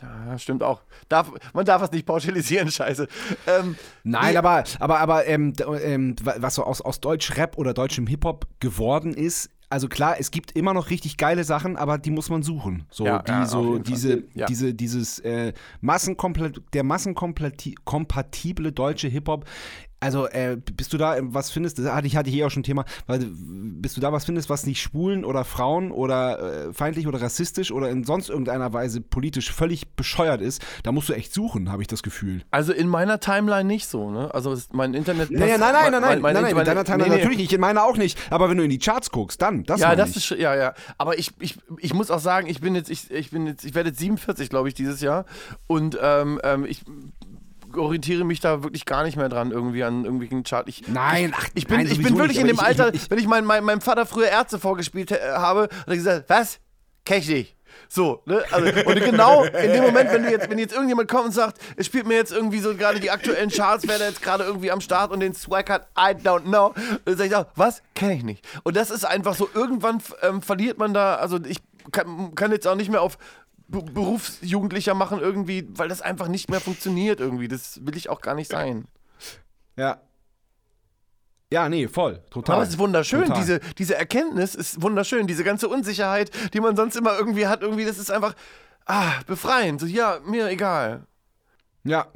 [0.01, 0.81] Ja, stimmt auch.
[1.09, 3.07] Darf, man darf es nicht pauschalisieren, scheiße.
[3.47, 4.37] Ähm, Nein, Nee.
[4.37, 9.13] aber, aber, aber ähm, ähm, wa- was so aus, aus Deutsch-Rap oder deutschem Hip-Hop geworden
[9.13, 12.85] ist, also klar, es gibt immer noch richtig geile Sachen, aber die muss man suchen.
[12.89, 14.45] So, Ja, die, ja, so diese, Ja.
[14.45, 19.45] diese, dieses äh, Massenkomplett, der massenkompatible deutsche Hip-Hop.
[19.99, 22.61] Also, äh, bist du da, was findest, das hatte ich, hatte ich hier auch schon
[22.61, 26.73] ein Thema, weil, bist du da was findest, was nicht schwulen oder Frauen oder äh,
[26.73, 31.13] feindlich oder rassistisch oder in sonst irgendeiner Weise politisch völlig bescheuert ist, da musst du
[31.13, 32.43] echt suchen, habe ich das Gefühl.
[32.51, 34.31] also in meiner Timeline nicht so, ne?
[34.33, 35.31] Also mein Internet.
[35.31, 37.21] Naja, nein, nein, nein, nein, mein- nein, mein- nein, in deiner Timeline nee, nee.
[37.21, 38.17] natürlich nicht, in meiner auch nicht.
[38.31, 40.31] Aber wenn du in die Charts guckst, dann, das Ja, das ich.
[40.31, 40.73] ist ja, ja.
[40.99, 43.73] Aber ich, ich, ich muss auch sagen, ich bin jetzt, ich, ich bin jetzt, ich
[43.73, 45.25] werde jetzt 47, glaube ich, dieses Jahr.
[45.65, 46.83] Und ähm, ähm, ich
[47.75, 50.67] orientiere mich da wirklich gar nicht mehr dran, irgendwie an irgendwelchen Chart.
[50.69, 53.09] Ich, Nein, ach, ich bin, nein, ich bin wirklich nicht, in dem ich- Alter, ich-
[53.09, 56.59] wenn ich mein, mein, meinem Vater früher Ärzte vorgespielt habe, hat er gesagt, was?
[57.05, 57.55] Kenn ich nicht.
[57.89, 58.43] So, ne?
[58.51, 61.85] Also, und genau in dem Moment, wenn jetzt, wenn jetzt irgendjemand kommt und sagt, es
[61.85, 64.81] spielt mir jetzt irgendwie so gerade die aktuellen Charts, wer da jetzt gerade irgendwie am
[64.81, 66.73] Start und den Swag hat, I don't know,
[67.05, 67.83] dann sag ich auch, was?
[67.93, 68.45] Kenn ich nicht.
[68.63, 71.59] Und das ist einfach so, irgendwann ähm, verliert man da, also ich
[71.91, 73.17] kann, kann jetzt auch nicht mehr auf
[73.67, 77.47] Be- Berufsjugendlicher machen irgendwie, weil das einfach nicht mehr funktioniert irgendwie.
[77.47, 78.85] Das will ich auch gar nicht sein.
[79.75, 80.01] Ja.
[81.51, 82.55] Ja, nee, voll, total.
[82.55, 83.37] Aber es ist wunderschön, Total.
[83.39, 87.85] diese, diese Erkenntnis ist wunderschön, diese ganze Unsicherheit, die man sonst immer irgendwie hat, irgendwie,
[87.85, 88.35] das ist einfach
[88.85, 89.79] ah, befreiend.
[89.79, 91.07] So, ja, mir egal.
[91.85, 92.07] Ja,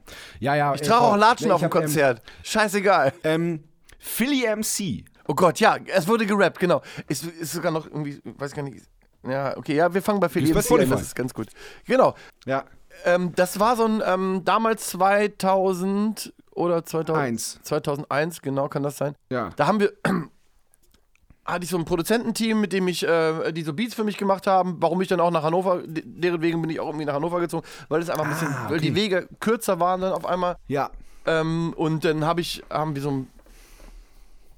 [0.41, 0.73] ja, ja.
[0.75, 2.21] Ich trage auch Latschen auf dem ähm, Konzert.
[2.43, 3.13] Scheißegal.
[3.23, 3.63] Ähm,
[3.99, 5.05] Philly MC.
[5.27, 6.81] Oh Gott, ja, es wurde gerappt, genau.
[7.07, 8.83] Es ist sogar noch irgendwie, weiß gar nicht.
[9.27, 11.47] Ja, okay, ja, wir fangen bei MC an, das ist ganz gut.
[11.86, 12.15] Genau.
[12.45, 12.63] Ja,
[13.05, 17.60] Ähm, das war so ein, ähm, damals 2000 oder 2000, eins.
[17.63, 19.15] 2001, genau kann das sein.
[19.29, 19.49] Ja.
[19.55, 19.93] Da haben wir,
[21.45, 24.45] hatte ich so ein Produzententeam, mit dem ich, äh, die so Beats für mich gemacht
[24.47, 24.77] haben.
[24.79, 27.39] Warum ich dann auch nach Hannover, de- deren wegen bin ich auch irgendwie nach Hannover
[27.39, 29.01] gezogen, weil es einfach ein bisschen, Ah, weil die okay.
[29.01, 30.57] Wege kürzer waren dann auf einmal.
[30.67, 30.91] Ja.
[31.25, 33.27] Ähm, und dann habe ich, haben wir so ein,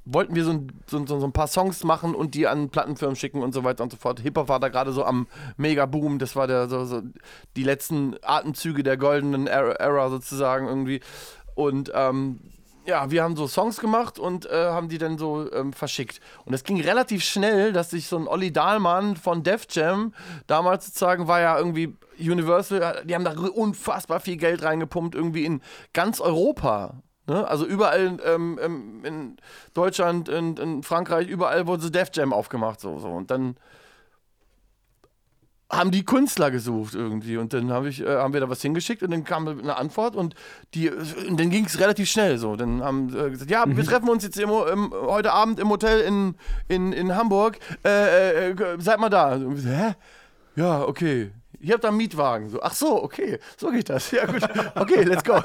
[0.05, 3.41] wollten wir so ein, so, so, ein paar Songs machen und die an Plattenfirmen schicken
[3.41, 4.19] und so weiter und so fort.
[4.19, 6.19] Hip-Hop war da gerade so am Mega-Boom.
[6.19, 7.01] Das war der, so,
[7.55, 10.99] die letzten Atemzüge der goldenen Era, sozusagen irgendwie.
[11.55, 12.39] Und ähm,
[12.85, 16.19] ja, wir haben so Songs gemacht und äh, haben die dann so ähm, verschickt.
[16.45, 20.13] Und es ging relativ schnell, dass sich so ein Olli Dahlmann von Def Jam,
[20.47, 25.61] damals sozusagen war ja irgendwie Universal, die haben da unfassbar viel Geld reingepumpt, irgendwie in
[25.93, 27.01] ganz Europa.
[27.27, 27.47] Ne?
[27.47, 29.37] Also überall ähm, ähm, in
[29.73, 32.79] Deutschland, in, in Frankreich, überall wurde so Def Jam aufgemacht.
[32.79, 33.07] So, so.
[33.09, 33.55] Und dann
[35.71, 39.01] haben die Künstler gesucht irgendwie und dann hab ich, äh, haben wir da was hingeschickt
[39.03, 40.35] und dann kam eine Antwort und,
[40.73, 42.55] die, und dann ging es relativ schnell so.
[42.55, 46.01] Dann haben äh, gesagt, ja, wir treffen uns jetzt im, im, heute Abend im Hotel
[46.01, 46.35] in,
[46.67, 49.39] in, in Hamburg, äh, äh, äh, seid mal da.
[49.39, 49.95] So, Hä?
[50.55, 51.31] Ja, okay.
[51.63, 52.49] Ich habe da einen Mietwagen.
[52.49, 54.11] So, ach so, okay, so geht das.
[54.11, 54.43] Ja gut,
[54.75, 55.41] okay, let's go.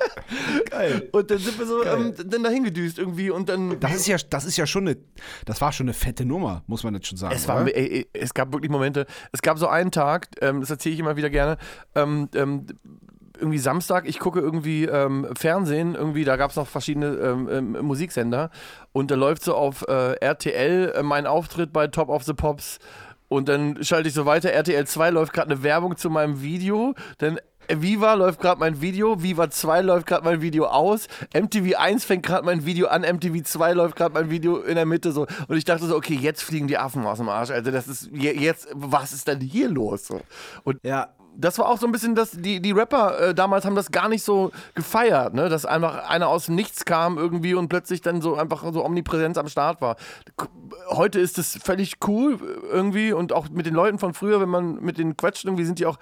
[0.70, 1.08] Geil.
[1.12, 3.78] Und dann sind wir so ähm, dann dahin gedüst irgendwie und dann.
[3.78, 4.96] Das ist ja, das ist ja schon eine,
[5.44, 7.34] das war schon eine fette Nummer, muss man jetzt schon sagen.
[7.34, 9.06] Es, war, ey, es gab wirklich Momente.
[9.32, 11.58] Es gab so einen Tag, ähm, das erzähle ich immer wieder gerne.
[11.94, 12.66] Ähm, ähm,
[13.38, 17.86] irgendwie Samstag, ich gucke irgendwie ähm, Fernsehen, irgendwie, da gab es noch verschiedene ähm, ähm,
[17.86, 18.50] Musiksender
[18.92, 22.78] und da läuft so auf äh, RTL äh, mein Auftritt bei Top of the Pops
[23.30, 26.94] und dann schalte ich so weiter, RTL 2 läuft gerade eine Werbung zu meinem Video,
[27.18, 27.38] dann
[27.68, 32.26] Viva läuft gerade mein Video, Viva 2 läuft gerade mein Video aus, MTV 1 fängt
[32.26, 35.28] gerade mein Video an, MTV 2 läuft gerade mein Video in der Mitte so.
[35.46, 37.50] Und ich dachte so, okay, jetzt fliegen die Affen aus dem Arsch.
[37.50, 40.08] Also das ist jetzt, was ist denn hier los?
[40.64, 43.74] Und ja das war auch so ein bisschen das, die, die Rapper äh, damals haben
[43.74, 45.48] das gar nicht so gefeiert, ne?
[45.48, 49.38] Dass einfach einer aus dem Nichts kam irgendwie und plötzlich dann so einfach so Omnipräsenz
[49.38, 49.96] am Start war.
[50.90, 52.38] Heute ist das völlig cool
[52.70, 55.78] irgendwie und auch mit den Leuten von früher, wenn man mit denen quatscht, irgendwie sind
[55.78, 55.98] die auch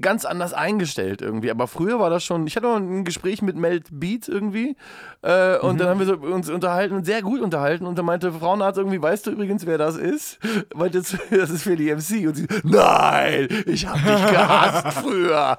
[0.00, 1.50] ganz anders eingestellt irgendwie.
[1.50, 4.76] Aber früher war das schon, ich hatte mal ein Gespräch mit Melt Beat irgendwie
[5.22, 5.78] äh, und mhm.
[5.78, 9.00] dann haben wir so uns unterhalten und sehr gut unterhalten und dann meinte Frauenarzt irgendwie,
[9.00, 10.38] weißt du übrigens, wer das ist?
[10.74, 15.58] Weil das, das ist für die MC und sie, nein, ich hab dich gehasst früher.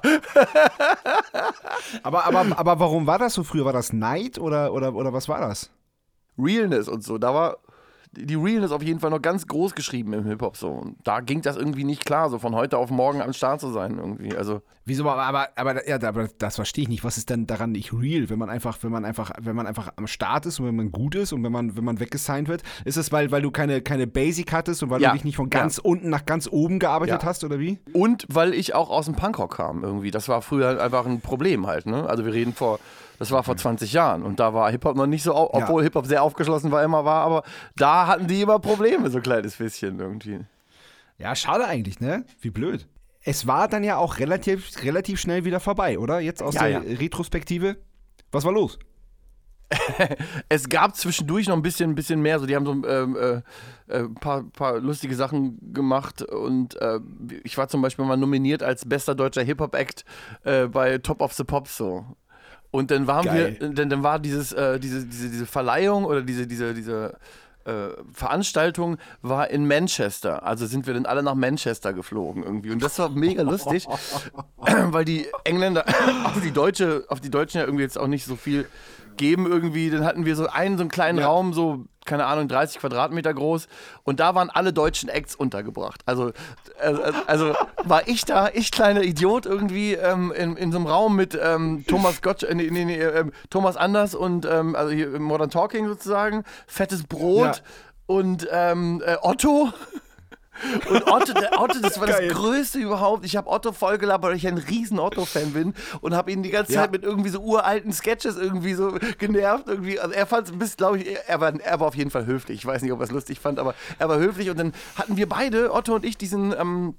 [2.02, 3.64] aber, aber, aber warum war das so früher?
[3.64, 5.70] War das Neid oder, oder, oder was war das?
[6.38, 7.18] Realness und so.
[7.18, 7.58] Da war
[8.14, 10.68] die Realness auf jeden Fall noch ganz groß geschrieben im Hip-Hop so.
[10.68, 13.70] Und da ging das irgendwie nicht klar, so von heute auf morgen am Start zu
[13.70, 14.36] sein irgendwie.
[14.36, 14.62] Also.
[14.86, 17.04] Wieso, aber, aber, aber, ja, aber das verstehe ich nicht.
[17.04, 19.90] Was ist denn daran nicht real, wenn man einfach, wenn man einfach, wenn man einfach
[19.96, 22.62] am Start ist und wenn man gut ist und wenn man, wenn man weggesigned wird?
[22.84, 25.08] Ist es, weil, weil du keine, keine Basic hattest und weil ja.
[25.08, 25.84] du dich nicht von ganz ja.
[25.84, 27.28] unten nach ganz oben gearbeitet ja.
[27.28, 27.78] hast oder wie?
[27.94, 30.10] Und weil ich auch aus dem Punkrock kam irgendwie.
[30.10, 32.06] Das war früher einfach ein Problem halt, ne?
[32.06, 32.78] Also wir reden vor
[33.18, 35.84] das war vor 20 Jahren und da war Hip-Hop noch nicht so, obwohl ja.
[35.84, 37.42] Hip-Hop sehr aufgeschlossen war, immer war, aber
[37.76, 40.40] da hatten die immer Probleme, so ein kleines bisschen irgendwie.
[41.18, 42.24] Ja, schade eigentlich, ne?
[42.40, 42.88] Wie blöd.
[43.22, 46.20] Es war dann ja auch relativ, relativ schnell wieder vorbei, oder?
[46.20, 46.80] Jetzt aus ja, der ja.
[46.80, 47.76] Retrospektive.
[48.32, 48.78] Was war los?
[50.48, 52.38] es gab zwischendurch noch ein bisschen, ein bisschen mehr.
[52.38, 53.42] So, die haben so ähm, äh,
[53.92, 57.00] ein äh, paar, paar, lustige Sachen gemacht und äh,
[57.44, 60.04] ich war zum Beispiel mal nominiert als bester deutscher Hip-Hop-Act
[60.44, 62.04] äh, bei Top of the Pops so.
[62.74, 63.56] Und dann waren Geil.
[63.60, 67.16] wir, dann, dann war dieses, äh, diese, diese, diese Verleihung oder diese, diese, diese
[67.66, 70.42] äh, Veranstaltung war in Manchester.
[70.42, 72.72] Also sind wir dann alle nach Manchester geflogen irgendwie.
[72.72, 73.86] Und das war mega lustig,
[74.56, 75.84] weil die Engländer
[76.24, 78.66] auf die Deutsche, auf die Deutschen ja irgendwie jetzt auch nicht so viel
[79.16, 79.90] geben irgendwie.
[79.90, 81.26] Dann hatten wir so einen, so einen kleinen ja.
[81.26, 83.68] Raum, so, keine Ahnung, 30 Quadratmeter groß.
[84.04, 86.02] Und da waren alle deutschen Acts untergebracht.
[86.06, 86.32] Also,
[86.80, 91.16] also, also war ich da, ich kleiner Idiot irgendwie ähm, in, in so einem Raum
[91.16, 95.18] mit ähm, Thomas Gott, äh, nee, nee, nee, äh, Thomas Anders und ähm, also hier
[95.18, 97.56] Modern Talking sozusagen, fettes Brot.
[97.56, 97.62] Ja.
[98.06, 99.72] Und ähm, äh, Otto,
[100.88, 102.28] und Otto, der Otto, das war Geil.
[102.28, 103.24] das Größte überhaupt.
[103.24, 106.72] Ich habe Otto vollgelabert, weil ich ein riesen Otto-Fan bin und habe ihn die ganze
[106.72, 106.90] Zeit ja.
[106.90, 109.68] mit irgendwie so uralten Sketches irgendwie so genervt.
[109.68, 109.98] Irgendwie.
[109.98, 112.26] Also er fand es ein bisschen, glaube ich, er war, er war auf jeden Fall
[112.26, 112.58] höflich.
[112.58, 114.50] Ich weiß nicht, ob er es lustig fand, aber er war höflich.
[114.50, 116.52] Und dann hatten wir beide, Otto und ich, diesen...
[116.52, 116.94] Ähm,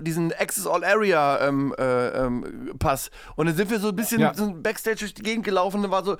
[0.00, 3.10] diesen Access All Area ähm, äh, ähm, Pass.
[3.34, 4.32] Und dann sind wir so ein bisschen ja.
[4.32, 5.78] so Backstage durch die Gegend gelaufen.
[5.78, 6.18] Und dann war so,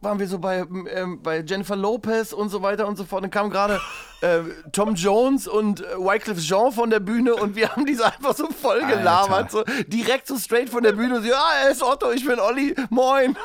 [0.00, 3.22] waren wir so bei, ähm, bei Jennifer Lopez und so weiter und so fort.
[3.22, 3.80] Dann kam gerade
[4.22, 4.40] äh,
[4.72, 8.48] Tom Jones und äh, Wycliffe Jean von der Bühne und wir haben diese einfach so
[8.48, 11.16] voll gelabert, so direkt so straight von der Bühne.
[11.16, 13.36] Und so, ja, er ist Otto, ich bin Olli, moin.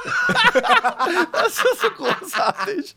[1.31, 2.95] das ist so großartig.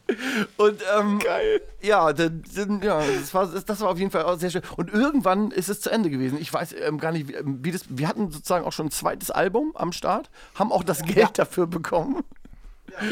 [0.56, 1.60] Und ähm, geil.
[1.80, 2.30] Ja, das,
[2.82, 4.62] ja das, war, das war auf jeden Fall auch sehr schön.
[4.76, 6.38] Und irgendwann ist es zu Ende gewesen.
[6.40, 7.84] Ich weiß ähm, gar nicht, wie, wie das.
[7.88, 11.30] Wir hatten sozusagen auch schon ein zweites Album am Start, haben auch das Geld ja.
[11.32, 12.24] dafür bekommen.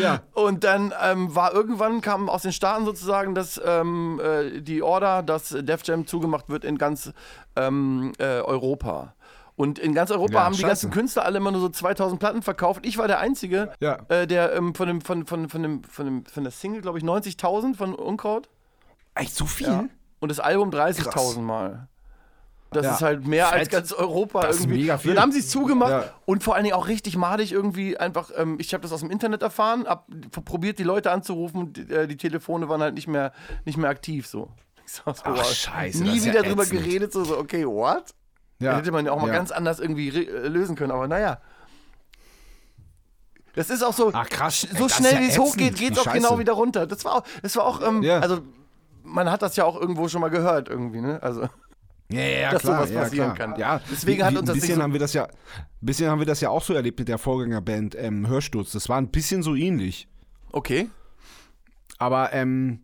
[0.00, 0.20] Ja.
[0.32, 5.22] Und dann ähm, war irgendwann kam aus den Staaten sozusagen dass ähm, äh, die Order,
[5.22, 7.12] dass Def Jam zugemacht wird in ganz
[7.56, 9.14] ähm, äh, Europa.
[9.56, 12.42] Und in ganz Europa ja, haben die ganzen Künstler alle immer nur so 2000 Platten
[12.42, 12.84] verkauft.
[12.84, 13.98] Ich war der Einzige, ja.
[14.08, 16.98] äh, der ähm, von, dem, von, von, von, dem, von, dem, von der Single, glaube
[16.98, 18.50] ich, 90.000 von Unkraut.
[19.14, 19.66] Echt so viel?
[19.66, 19.84] Ja.
[20.20, 21.88] Und das Album 30.000 Mal.
[22.76, 22.94] Das ja.
[22.94, 24.74] ist halt mehr als ganz Europa das irgendwie.
[24.74, 25.14] Ist mega viel.
[25.14, 26.04] Dann haben sie es zugemacht ja.
[26.26, 28.30] und vor allen Dingen auch richtig madig irgendwie einfach.
[28.36, 30.06] Ähm, ich habe das aus dem Internet erfahren, hab
[30.44, 33.32] probiert die Leute anzurufen, die, äh, die Telefone waren halt nicht mehr,
[33.64, 34.50] nicht mehr aktiv so.
[34.86, 35.44] so Ach, wow.
[35.44, 36.02] Scheiße.
[36.02, 36.84] Nie wieder ja drüber ätzend.
[36.84, 38.14] geredet, so, so okay, what?
[38.58, 38.76] Ja.
[38.76, 41.40] Hätte man ja auch mal ganz anders irgendwie äh, lösen können, aber naja.
[43.54, 44.66] Das ist auch so, Ach, krass.
[44.76, 46.86] so schnell wie es hochgeht, geht es auch genau wieder runter.
[46.86, 48.42] Das war auch, das war auch, ähm, also
[49.02, 51.22] man hat das ja auch irgendwo schon mal gehört irgendwie, ne?
[51.22, 51.48] Also.
[52.10, 53.50] Ja, ja, dass klar, sowas ja, passieren klar.
[53.50, 53.60] kann.
[53.60, 55.28] Ja, deswegen hat uns das ein bisschen so haben wir das ja,
[55.80, 58.72] bisschen haben wir das ja auch so erlebt mit der Vorgängerband ähm, Hörsturz.
[58.72, 60.08] Das war ein bisschen so ähnlich.
[60.52, 60.88] Okay.
[61.98, 62.80] Aber ähm,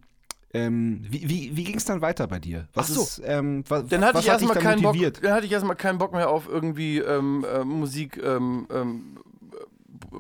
[0.55, 2.69] Ähm, wie wie, wie ging es dann weiter bei dir?
[2.75, 3.03] Was Ach so.
[3.03, 4.97] Ist, ähm, was, dann hatte ich erstmal keinen Bock.
[5.23, 9.19] Dann hatte ich erstmal keinen Bock mehr auf irgendwie ähm, äh, Musik ähm, ähm,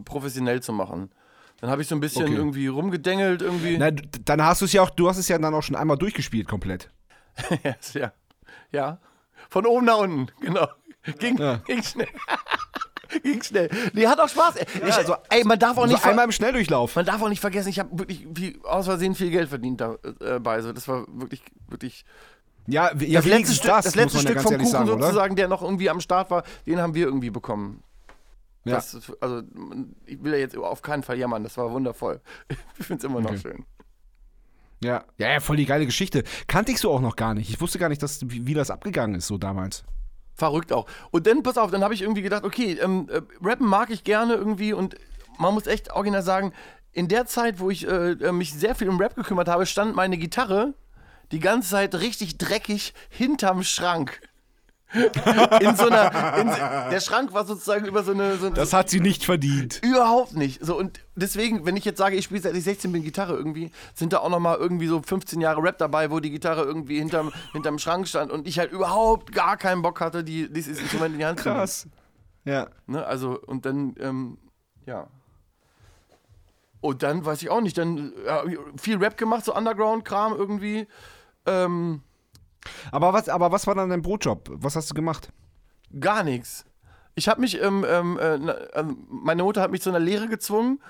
[0.05, 1.11] professionell zu machen.
[1.61, 2.35] Dann habe ich so ein bisschen okay.
[2.35, 3.77] irgendwie rumgedengelt irgendwie.
[3.79, 5.99] Na, dann hast du es ja auch, du hast es ja dann auch schon einmal
[5.99, 6.91] durchgespielt komplett.
[7.95, 8.13] ja,
[8.71, 8.99] ja.
[9.51, 10.69] Von oben nach unten, genau.
[11.19, 11.57] Ging, ja.
[11.67, 12.09] ging schnell.
[13.23, 13.69] ging schnell.
[13.93, 14.55] Nee, hat auch Spaß.
[14.55, 16.03] Ja, ich, also, ey, man darf auch nicht.
[16.03, 16.97] So einmal im Schnelldurchlauf.
[16.97, 20.59] Man darf auch nicht vergessen, ich habe wirklich viel, aus Versehen viel Geld verdient dabei.
[20.59, 22.05] Äh, so, das war wirklich, wirklich.
[22.69, 25.63] Ja, ja das letzte Stück, das, das letzte Stück vom Kuchen sagen, sozusagen, der noch
[25.63, 27.83] irgendwie am Start war, den haben wir irgendwie bekommen.
[28.65, 28.77] Ja.
[28.77, 29.43] Das, also,
[30.07, 32.21] ich will ja jetzt auf keinen Fall jammern, das war wundervoll.
[32.79, 33.65] Ich finde es immer noch schön.
[34.83, 35.05] Ja.
[35.19, 36.25] ja, ja, voll die geile Geschichte.
[36.47, 37.51] Kannte ich so auch noch gar nicht.
[37.51, 39.85] Ich wusste gar nicht, dass, wie, wie das abgegangen ist, so damals.
[40.35, 40.87] Verrückt auch.
[41.11, 44.03] Und dann, pass auf, dann habe ich irgendwie gedacht, okay, ähm, äh, rappen mag ich
[44.03, 44.97] gerne irgendwie und
[45.39, 46.53] man muss echt original sagen,
[46.93, 49.95] in der Zeit, wo ich äh, äh mich sehr viel um Rap gekümmert habe, stand
[49.95, 50.75] meine Gitarre
[51.31, 54.21] die ganze Zeit richtig dreckig hinterm Schrank
[55.61, 56.37] in so einer.
[56.39, 56.47] In,
[56.91, 58.37] der Schrank war sozusagen über so eine.
[58.37, 59.81] So das hat sie nicht verdient.
[59.83, 60.65] Überhaupt nicht.
[60.65, 63.71] So, und deswegen, wenn ich jetzt sage, ich spiele seit ich 16 bin Gitarre irgendwie,
[63.95, 67.33] sind da auch nochmal irgendwie so 15 Jahre Rap dabei, wo die Gitarre irgendwie hinterm,
[67.53, 71.19] hinterm Schrank stand und ich halt überhaupt gar keinen Bock hatte, die, dieses Instrument in
[71.19, 71.61] die Hand zu nehmen.
[71.61, 71.87] Krass.
[72.45, 72.69] Ja.
[72.87, 74.39] Ne, also, und dann, ähm,
[74.87, 75.07] ja.
[76.81, 78.43] Und dann weiß ich auch nicht, dann ja,
[78.77, 80.89] viel Rap gemacht, so Underground-Kram irgendwie.
[81.47, 82.03] Ähm,
[82.91, 84.51] aber was, aber was war dann dein Brotjob?
[84.55, 85.33] Was hast du gemacht?
[85.99, 86.65] Gar nichts.
[87.15, 90.81] Ich habe mich, ähm, ähm, äh, also meine Mutter hat mich zu einer Lehre gezwungen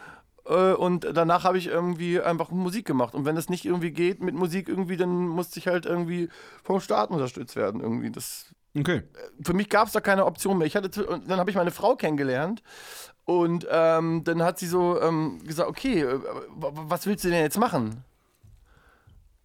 [0.46, 3.14] äh, und danach habe ich irgendwie einfach Musik gemacht.
[3.14, 6.28] Und wenn das nicht irgendwie geht mit Musik irgendwie, dann musste ich halt irgendwie
[6.62, 8.10] vom Staat unterstützt werden irgendwie.
[8.10, 8.98] Das, okay.
[8.98, 10.66] Äh, für mich gab es da keine Option mehr.
[10.66, 12.62] Ich hatte, und dann habe ich meine Frau kennengelernt
[13.24, 16.20] und ähm, dann hat sie so ähm, gesagt, okay, äh,
[16.56, 18.04] was willst du denn jetzt machen?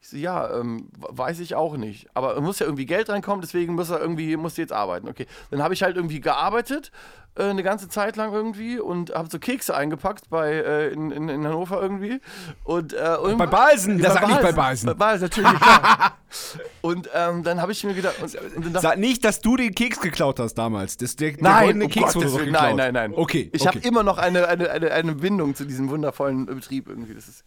[0.08, 2.08] Ich so, ja, ähm, weiß ich auch nicht.
[2.14, 5.10] Aber muss ja irgendwie Geld reinkommen, deswegen muss er irgendwie, muss jetzt arbeiten.
[5.10, 5.28] Okay.
[5.52, 6.92] Dann habe ich halt irgendwie gearbeitet,
[7.38, 11.30] äh, eine ganze Zeit lang irgendwie und habe so Kekse eingepackt bei, äh, in, in,
[11.30, 12.20] in, Hannover irgendwie.
[12.64, 14.88] Und, äh, bei Balsen, das sag nicht bei Balsen.
[14.88, 16.18] Bei Balsen, natürlich, klar.
[16.82, 18.16] und ähm, dann habe ich mir gedacht.
[18.22, 20.98] Und, und sag nicht, dass du den Keks geklaut hast damals.
[20.98, 23.14] Das, der, nein, der oh Keks Gott, deswegen, nein, nein, nein.
[23.14, 23.50] Okay.
[23.54, 23.78] Ich okay.
[23.78, 27.14] habe immer noch eine, eine, eine, eine Bindung zu diesem wundervollen Betrieb irgendwie.
[27.14, 27.44] Das ist,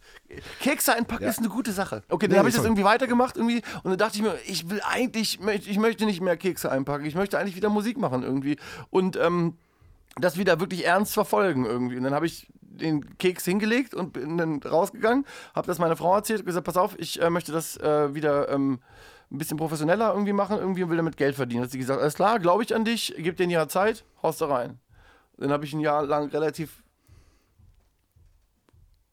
[0.61, 1.29] Kekse einpacken ja.
[1.29, 2.03] ist eine gute Sache.
[2.09, 4.69] Okay, dann nee, habe ich das irgendwie weitergemacht irgendwie und dann dachte ich mir, ich
[4.69, 7.05] will eigentlich, ich möchte nicht mehr Kekse einpacken.
[7.05, 8.57] Ich möchte eigentlich wieder Musik machen irgendwie.
[8.89, 9.57] Und ähm,
[10.15, 11.97] das wieder wirklich ernst verfolgen irgendwie.
[11.97, 16.15] Und dann habe ich den Keks hingelegt und bin dann rausgegangen, habe das meiner Frau
[16.15, 18.79] erzählt, gesagt, pass auf, ich äh, möchte das äh, wieder ähm,
[19.31, 21.63] ein bisschen professioneller irgendwie machen, irgendwie und will damit Geld verdienen.
[21.63, 24.41] Hat sie gesagt, alles klar, glaube ich an dich, gib dir ein Jahr Zeit, haust
[24.41, 24.79] da rein.
[25.37, 26.83] Dann habe ich ein Jahr lang relativ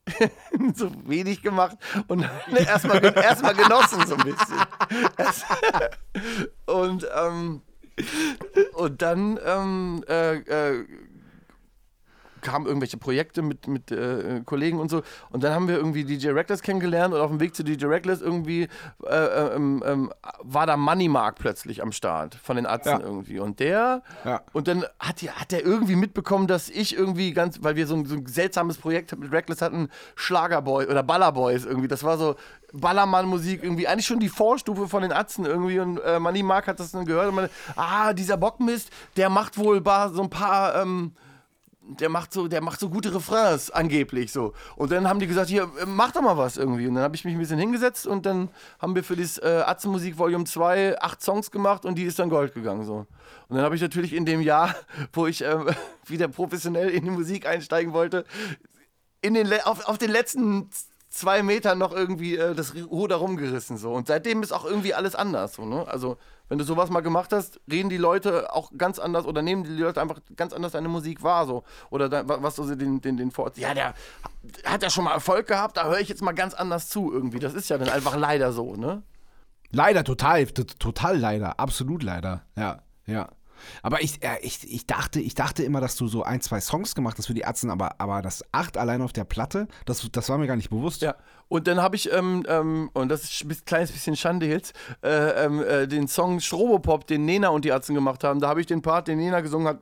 [0.74, 1.76] so wenig gemacht
[2.08, 2.22] und
[2.56, 4.58] erstmal erst genossen so ein bisschen.
[6.66, 7.62] und ähm,
[8.74, 10.84] und dann ähm, äh, äh,
[12.40, 15.02] kamen irgendwelche Projekte mit, mit äh, Kollegen und so.
[15.30, 18.20] Und dann haben wir irgendwie DJ Reckless kennengelernt und auf dem Weg zu DJ Reckless
[18.20, 18.68] irgendwie
[19.04, 23.00] äh, äh, ähm, ähm, war da Money Mark plötzlich am Start von den Atzen ja.
[23.00, 23.38] irgendwie.
[23.38, 24.42] Und der, ja.
[24.52, 27.94] und dann hat, die, hat der irgendwie mitbekommen, dass ich irgendwie ganz, weil wir so
[27.94, 31.88] ein, so ein seltsames Projekt mit Reckless hatten, Schlagerboy oder Ballerboys irgendwie.
[31.88, 32.36] Das war so,
[32.72, 36.80] Ballermann-Musik irgendwie, eigentlich schon die Vorstufe von den Atzen irgendwie und äh, Manny Mark hat
[36.80, 41.12] das dann gehört und man, ah, dieser Bockmist, der macht wohl so ein paar, ähm,
[41.88, 44.52] der macht so, der macht so gute Refrains, angeblich so.
[44.76, 46.86] Und dann haben die gesagt, hier, mach doch mal was irgendwie.
[46.86, 49.62] Und dann habe ich mich ein bisschen hingesetzt und dann haben wir für das äh,
[49.64, 53.06] Atzenmusik Volume 2 acht Songs gemacht und die ist dann Gold gegangen so.
[53.48, 54.74] Und dann habe ich natürlich in dem Jahr,
[55.12, 55.56] wo ich äh,
[56.06, 58.24] wieder professionell in die Musik einsteigen wollte,
[59.22, 60.70] in den auf, auf den letzten
[61.08, 63.78] zwei Metern noch irgendwie äh, das Ruder rumgerissen.
[63.78, 63.92] So.
[63.92, 65.54] Und seitdem ist auch irgendwie alles anders.
[65.54, 65.86] So, ne?
[65.88, 66.18] Also,
[66.48, 69.70] wenn du sowas mal gemacht hast, reden die Leute auch ganz anders oder nehmen die
[69.70, 71.46] Leute einfach ganz anders deine Musik wahr.
[71.46, 71.64] So.
[71.90, 73.94] Oder da, was so den, den, den Vor Ja, der
[74.64, 77.38] hat ja schon mal Erfolg gehabt, da höre ich jetzt mal ganz anders zu irgendwie.
[77.38, 79.02] Das ist ja dann einfach leider so, ne?
[79.70, 82.42] Leider, total, total leider, absolut leider.
[82.56, 83.28] Ja, ja.
[83.82, 86.94] Aber ich, äh, ich, ich, dachte, ich dachte immer, dass du so ein, zwei Songs
[86.94, 90.28] gemacht hast für die Ärzte, aber, aber das acht allein auf der Platte, das, das
[90.28, 91.02] war mir gar nicht bewusst.
[91.02, 91.16] Ja,
[91.48, 95.44] und dann habe ich, ähm, ähm, und das ist ein kleines bisschen Schande jetzt, äh,
[95.44, 98.40] ähm, äh, den Song Strobopop, den Nena und die Ärzte gemacht haben.
[98.40, 99.80] Da habe ich den Part, den Nena gesungen hat,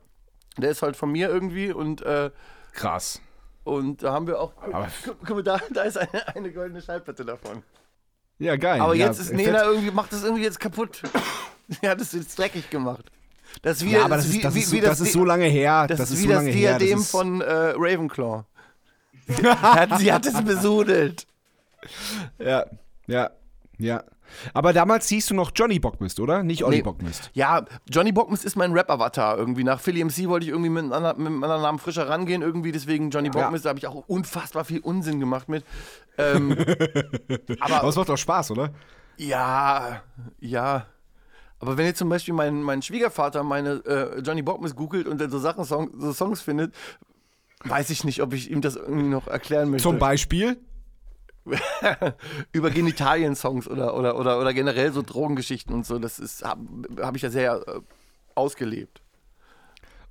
[0.56, 2.02] der ist halt von mir irgendwie und.
[2.02, 2.30] Äh,
[2.72, 3.20] Krass.
[3.64, 4.52] Und da haben wir auch.
[4.62, 7.62] Aber guck, guck mal, da, da ist eine, eine goldene Schallplatte davon.
[8.38, 8.80] Ja, geil.
[8.80, 11.02] Aber ja, jetzt ist Nena irgendwie, macht das irgendwie jetzt kaputt.
[11.82, 13.10] Er hat es jetzt dreckig gemacht.
[13.62, 15.46] Das, wie, ja, aber das, ist, das, wie, ist, wie das, das ist so lange
[15.46, 15.86] her.
[15.86, 18.44] Das, ist wie so das Diadem von äh, Ravenclaw.
[19.98, 21.26] sie hat es besudelt.
[22.38, 22.66] Ja,
[23.06, 23.30] ja.
[23.78, 24.04] Ja.
[24.54, 26.42] Aber damals siehst du noch Johnny Bockmist, oder?
[26.42, 26.82] Nicht Olli nee.
[26.82, 27.30] Bockmist.
[27.34, 29.64] Ja, Johnny Bockmist ist mein Rap-Avatar irgendwie.
[29.64, 32.72] Nach Philly MC wollte ich irgendwie mit einem, mit einem anderen Namen frischer rangehen, irgendwie.
[32.72, 33.68] Deswegen Johnny Bockmist, ja.
[33.68, 35.64] da habe ich auch unfassbar viel Unsinn gemacht mit.
[36.18, 36.52] Ähm,
[37.60, 38.70] aber, aber es macht doch Spaß, oder?
[39.16, 40.02] Ja,
[40.40, 40.86] ja.
[41.58, 45.30] Aber wenn jetzt zum Beispiel mein, mein Schwiegervater meine äh, Johnny Bockmist googelt und dann
[45.30, 46.74] so Sachen, Song, so Songs findet,
[47.64, 49.82] weiß ich nicht, ob ich ihm das irgendwie noch erklären möchte.
[49.82, 50.58] Zum Beispiel?
[52.52, 55.98] über Genitalien-Songs oder, oder, oder, oder generell so Drogengeschichten und so.
[55.98, 56.62] Das habe
[57.00, 57.80] hab ich ja sehr äh,
[58.34, 59.00] ausgelebt.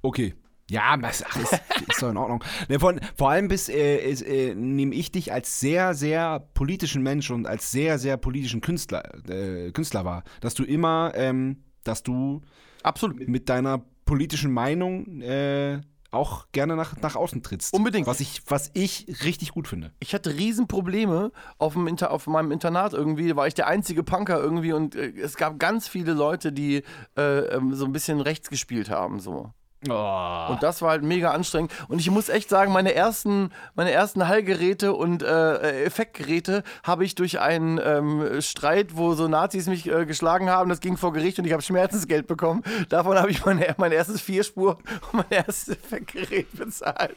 [0.02, 0.34] Okay.
[0.70, 2.44] Ja, das ist, ist doch in Ordnung.
[2.70, 7.30] Ne, von, vor allem bis, äh, äh, nehme ich dich als sehr, sehr politischen Mensch
[7.30, 10.24] und als sehr, sehr politischen Künstler, äh, Künstler wahr.
[10.42, 12.42] Dass du immer, ähm, dass du
[12.82, 13.28] Absolut.
[13.28, 15.82] mit deiner politischen Meinung äh,
[16.16, 17.74] auch gerne nach, nach außen trittst.
[17.74, 18.08] Unbedingt.
[18.08, 19.92] Was ich, was ich richtig gut finde.
[20.00, 23.28] Ich hatte Riesenprobleme auf, dem Inter, auf meinem Internat irgendwie.
[23.28, 26.84] Da war ich der einzige Punker irgendwie und äh, es gab ganz viele Leute, die
[27.18, 29.20] äh, ähm, so ein bisschen rechts gespielt haben.
[29.20, 29.52] So.
[29.90, 30.48] Oh.
[30.50, 31.72] Und das war halt mega anstrengend.
[31.88, 37.16] Und ich muss echt sagen, meine ersten, meine ersten Hallgeräte und äh, Effektgeräte habe ich
[37.16, 41.40] durch einen ähm, Streit, wo so Nazis mich äh, geschlagen haben, das ging vor Gericht
[41.40, 42.64] und ich habe Schmerzensgeld bekommen.
[42.90, 44.78] Davon habe ich mein, mein erstes Vierspur
[45.12, 47.16] und mein erstes Effektgerät bezahlt.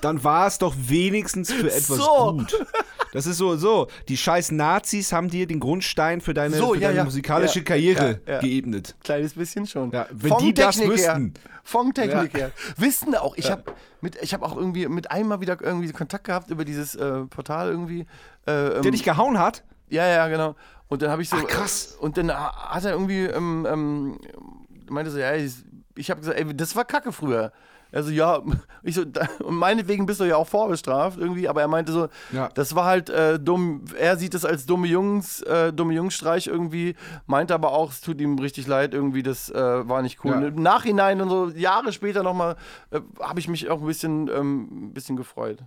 [0.00, 2.32] Dann war es doch wenigstens für etwas so.
[2.38, 2.66] gut.
[3.12, 3.88] Das ist so, so.
[4.08, 7.64] Die scheiß Nazis haben dir den Grundstein für deine, so, für deine ja, musikalische ja,
[7.64, 8.96] Karriere ja, geebnet.
[9.02, 9.92] Kleines bisschen schon.
[9.92, 11.34] wenn Von die das wüssten.
[11.64, 12.50] Von Technik her.
[12.76, 13.36] Wissen auch.
[13.36, 13.64] Ich habe
[14.02, 18.06] hab auch irgendwie mit einmal wieder irgendwie Kontakt gehabt über dieses äh, Portal irgendwie.
[18.46, 19.64] Äh, ähm, Der dich gehauen hat?
[19.88, 20.54] Ja, ja, genau.
[20.88, 21.36] Und dann habe ich so.
[21.36, 21.96] Ach, krass.
[21.98, 24.18] Äh, und dann hat er irgendwie, ähm, ähm,
[24.88, 25.52] meinte so, ja, ich,
[25.94, 27.52] ich habe gesagt, ey, das war Kacke früher.
[27.90, 28.42] Also ja,
[28.82, 29.02] ich so,
[29.44, 32.48] und meinetwegen bist du ja auch vorbestraft irgendwie, aber er meinte so, ja.
[32.54, 36.96] das war halt äh, dumm, er sieht es als dumme Jungs, äh, dumme Jungsstreich irgendwie,
[37.26, 40.32] meinte aber auch, es tut ihm richtig leid irgendwie, das äh, war nicht cool.
[40.32, 40.48] Ja.
[40.48, 42.56] Im Nachhinein und so Jahre später nochmal,
[42.90, 45.64] äh, habe ich mich auch ein bisschen, ähm, ein bisschen gefreut.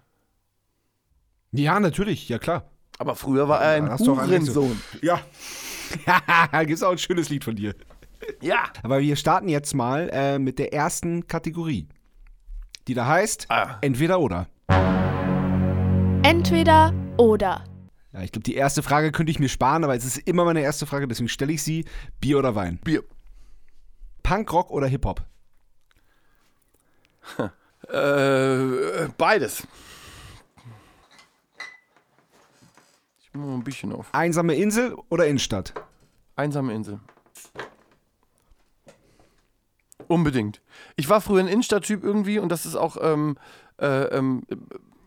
[1.51, 2.69] Ja, natürlich, ja klar.
[2.99, 4.79] Aber früher war er ein Hurensohn.
[5.01, 5.19] Ja.
[6.05, 7.73] ja, gibt's auch ein schönes Lied von dir.
[8.41, 8.65] Ja.
[8.83, 11.87] Aber wir starten jetzt mal äh, mit der ersten Kategorie
[12.87, 13.77] die da heißt ah.
[13.81, 14.47] Entweder oder.
[16.23, 17.63] Entweder oder.
[18.13, 20.61] Ja, ich glaube, die erste Frage könnte ich mir sparen, aber es ist immer meine
[20.61, 21.85] erste Frage, deswegen stelle ich sie:
[22.19, 22.79] Bier oder Wein?
[22.83, 23.03] Bier.
[24.23, 25.21] Punkrock oder Hip-Hop?
[27.87, 29.67] äh, beides.
[33.21, 34.07] Ich mache mal ein bisschen auf.
[34.13, 35.73] Einsame Insel oder Innenstadt?
[36.35, 36.99] Einsame Insel.
[40.11, 40.61] Unbedingt.
[40.97, 43.37] Ich war früher ein Innenstadttyp irgendwie und das ist auch, ähm,
[43.77, 44.43] äh, ähm,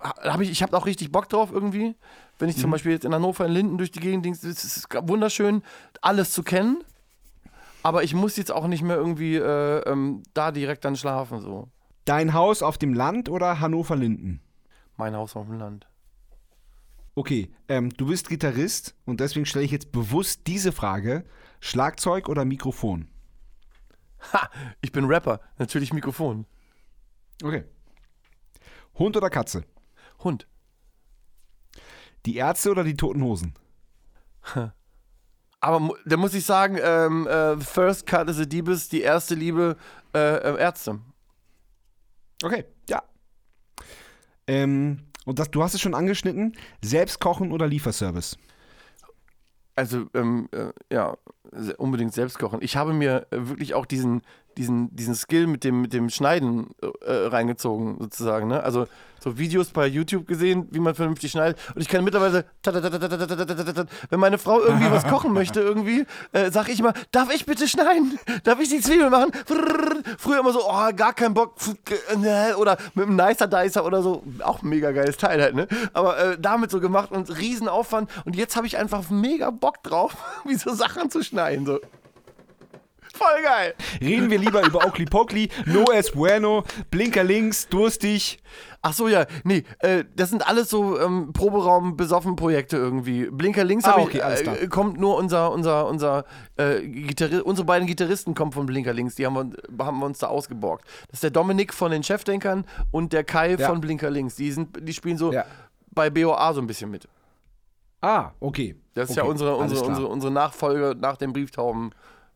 [0.01, 1.95] hab ich, ich habe auch richtig Bock drauf irgendwie.
[2.39, 2.63] Wenn ich mhm.
[2.63, 5.63] zum Beispiel jetzt in Hannover in Linden durch die Gegend denke, es ist wunderschön,
[6.01, 6.83] alles zu kennen.
[7.83, 11.43] Aber ich muss jetzt auch nicht mehr irgendwie äh, ähm, da direkt dann schlafen.
[11.43, 11.69] So.
[12.07, 14.41] Dein Haus auf dem Land oder Hannover-Linden?
[14.97, 15.87] Mein Haus auf dem Land.
[17.15, 21.27] Okay, ähm, du bist Gitarrist und deswegen stelle ich jetzt bewusst diese Frage:
[21.61, 23.09] Schlagzeug oder Mikrofon?
[24.33, 25.41] Ha, ich bin Rapper.
[25.59, 26.47] Natürlich Mikrofon.
[27.43, 27.65] Okay.
[28.99, 29.65] Hund oder Katze?
[30.23, 30.47] Hund.
[32.27, 33.55] Die Ärzte oder die Toten Hosen?
[35.61, 39.77] Aber da muss ich sagen, ähm, äh, First Cut is a Diebes, die erste Liebe,
[40.15, 41.01] äh, äh, Ärzte.
[42.43, 43.03] Okay, ja.
[44.47, 48.37] Ähm, und das, du hast es schon angeschnitten, selbst kochen oder Lieferservice?
[49.77, 51.17] Also, ähm, äh, ja,
[51.79, 52.61] unbedingt selbst kochen.
[52.63, 54.23] Ich habe mir äh, wirklich auch diesen,
[54.57, 58.49] diesen, diesen Skill mit dem, mit dem Schneiden äh, reingezogen, sozusagen.
[58.49, 58.63] Ne?
[58.63, 58.87] Also
[59.25, 61.59] so Videos bei YouTube gesehen, wie man vernünftig schneidet.
[61.75, 62.45] Und ich kann mittlerweile,
[64.11, 67.67] wenn meine Frau irgendwie was kochen möchte, irgendwie, äh, sage ich immer, darf ich bitte
[67.67, 68.19] schneiden?
[68.45, 69.33] Darf ich die Zwiebeln machen?
[70.19, 71.55] Früher immer so, oh, gar kein Bock.
[72.59, 74.23] Oder mit einem Nicer Dicer oder so.
[74.41, 75.69] Auch ein mega geiles Teil halt, ne?
[75.95, 78.11] Aber äh, damit so gemacht und Riesenaufwand.
[78.27, 81.65] Und jetzt habe ich einfach mega Bock drauf, wie so Sachen zu schneiden.
[81.65, 81.81] So.
[83.15, 83.75] Voll geil.
[84.01, 88.41] Reden wir lieber über Oakley Pokely, No es bueno, Blinker links, durstig.
[88.83, 93.31] Ach so, ja, nee, äh, das sind alles so ähm, Proberaum besoffen Projekte irgendwie.
[93.31, 96.25] Blinker links ah, okay, ich, äh, kommt nur unser unser unser
[96.57, 96.81] äh,
[97.45, 100.85] unsere beiden Gitarristen kommen von Blinker links, die haben wir, haben wir uns da ausgeborgt.
[101.09, 103.69] Das ist der Dominik von den Chefdenkern und der Kai ja.
[103.69, 104.35] von Blinker links.
[104.35, 105.45] Die sind die spielen so ja.
[105.93, 107.09] bei BOA so ein bisschen mit.
[108.01, 108.75] Ah, okay.
[108.93, 109.25] Das ist okay.
[109.25, 111.93] ja unsere unsere, unsere unsere Nachfolge nach dem Brieftauben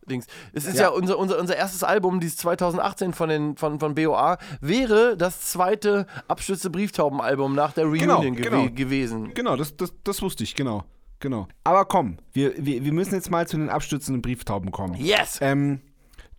[0.08, 0.26] Dings.
[0.52, 3.94] Es ist ja, ja unser, unser, unser erstes Album, dieses 2018 von, den, von, von
[3.94, 8.74] BOA, wäre das zweite Abstütze Brieftauben-Album nach der Reunion genau, genau.
[8.74, 9.34] gewesen.
[9.34, 10.84] Genau, das, das, das wusste ich, genau.
[11.20, 11.48] Genau.
[11.64, 14.94] Aber komm, wir, wir, wir müssen jetzt mal zu den abstützenden Brieftauben kommen.
[14.94, 15.38] Yes!
[15.40, 15.80] Ähm,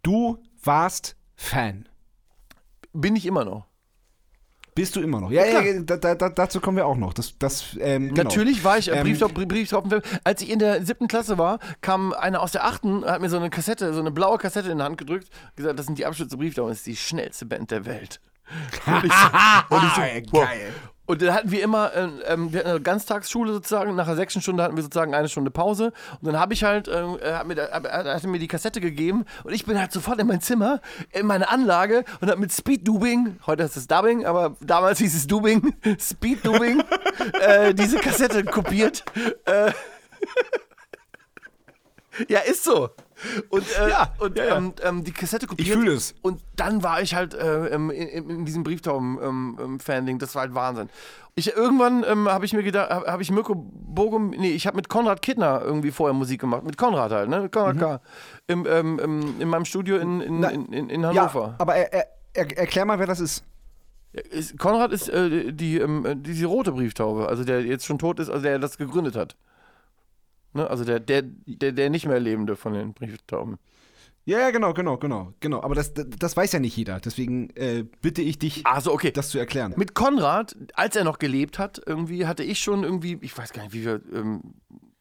[0.03, 1.87] du warst Fan.
[2.93, 3.68] Bin ich immer noch.
[4.79, 5.29] Bist du immer noch?
[5.29, 7.13] Ja, ja, ja da, da, dazu kommen wir auch noch.
[7.13, 8.23] Das, das, ähm, genau.
[8.23, 10.01] Natürlich war ich äh, Brieftauben, Brieftauben.
[10.23, 13.35] Als ich in der siebten Klasse war, kam einer aus der achten, hat mir so
[13.35, 15.27] eine Kassette, so eine blaue Kassette in die Hand gedrückt,
[15.57, 18.21] gesagt, das sind die Abstütze Brieftauben, das ist die schnellste Band der Welt.
[18.85, 19.11] Und ich,
[19.69, 20.45] und ich so, wow.
[20.47, 20.73] Geil.
[21.09, 24.41] Und dann hatten wir immer, äh, ähm, wir hatten eine Ganztagsschule sozusagen, nach der sechsten
[24.41, 25.85] Stunde hatten wir sozusagen eine Stunde Pause.
[26.21, 29.51] Und dann habe ich halt, äh, hat mir, äh, hat mir die Kassette gegeben und
[29.51, 30.81] ich bin halt sofort in mein Zimmer,
[31.11, 35.25] in meine Anlage und habe mit Speed-Dubing, heute ist es Dubbing, aber damals hieß es
[35.25, 36.83] Dubing, Speed-Dubing,
[37.41, 39.03] äh, diese Kassette kopiert.
[39.45, 39.71] Äh,
[42.27, 42.91] ja, ist so.
[43.49, 44.57] Und, äh, ja, und ja, ja.
[44.57, 45.67] Ähm, ähm, die Kassette kopiert.
[45.67, 46.15] Ich fühle es.
[46.21, 50.15] Und dann war ich halt äh, in, in, diesem Brieftauben-Fan-Ding.
[50.15, 50.89] Ähm, das war halt Wahnsinn.
[51.35, 54.75] Ich, irgendwann ähm, habe ich mir gedacht, habe hab ich Mirko Bogum, nee, ich habe
[54.75, 56.63] mit Konrad Kittner irgendwie vorher Musik gemacht.
[56.63, 57.41] Mit Konrad halt, ne?
[57.41, 57.79] Mit Konrad mhm.
[57.79, 58.01] K.
[58.47, 61.47] Im, ähm, in meinem Studio in, in, Na, in, in, Hannover.
[61.47, 63.43] Ja, aber er, er, er, erklär mal, wer das ist.
[64.11, 68.29] Ist, Konrad ist äh, die, ähm, diese rote Brieftaube, also der jetzt schon tot ist,
[68.29, 69.35] also der das gegründet hat.
[70.53, 70.69] Ne?
[70.69, 73.57] Also der, der, der, der nicht mehr Lebende von den Brieftauben.
[74.25, 75.63] Ja, ja, genau, genau, genau, genau.
[75.63, 76.99] Aber das, das weiß ja nicht jeder.
[76.99, 79.11] Deswegen äh, bitte ich dich, also, okay.
[79.11, 79.73] das zu erklären.
[79.75, 83.63] Mit Konrad, als er noch gelebt hat, irgendwie hatte ich schon irgendwie, ich weiß gar
[83.63, 84.53] nicht, wie wir, ähm,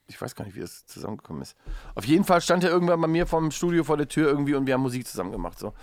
[0.06, 1.56] ich weiß gar nicht, wie das zusammengekommen ist.
[1.94, 4.66] Auf jeden Fall stand er irgendwann bei mir vom Studio vor der Tür irgendwie und
[4.66, 5.58] wir haben Musik zusammen gemacht.
[5.58, 5.74] So.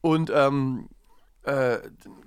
[0.00, 0.88] Und ähm,
[1.44, 1.78] äh,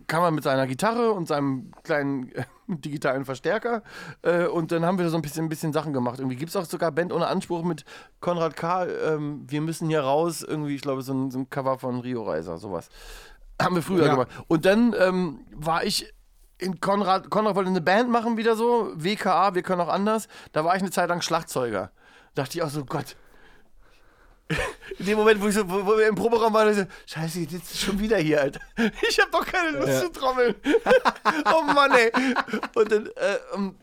[0.08, 3.84] kam er mit seiner Gitarre und seinem kleinen äh, digitalen Verstärker
[4.22, 6.20] äh, und dann haben wir so ein bisschen, ein bisschen Sachen gemacht.
[6.20, 7.84] Irgendwie gibt es auch sogar Band ohne Anspruch mit
[8.20, 8.86] Konrad K.
[8.86, 12.24] Ähm, wir müssen hier raus, irgendwie, ich glaube, so ein, so ein Cover von Rio
[12.24, 12.90] Reiser, sowas.
[13.62, 14.12] Haben wir früher ja.
[14.12, 14.30] gemacht.
[14.48, 16.14] Und dann ähm, war ich
[16.60, 20.28] in Konrad, Konrad wollte eine Band machen, wieder so, WKA, wir können auch anders.
[20.54, 21.92] Da war ich eine Zeit lang Schlagzeuger.
[22.34, 23.16] Da dachte ich auch so, Gott,
[25.00, 27.40] in dem Moment, wo, ich so, wo, wo wir im Proberaum waren, ich so, scheiße,
[27.42, 28.60] jetzt sitzt schon wieder hier, Alter.
[29.08, 30.02] Ich hab doch keine Lust ja.
[30.02, 30.56] zu trommeln.
[31.54, 32.12] oh Mann, ey.
[32.76, 33.76] Und dann äh, um,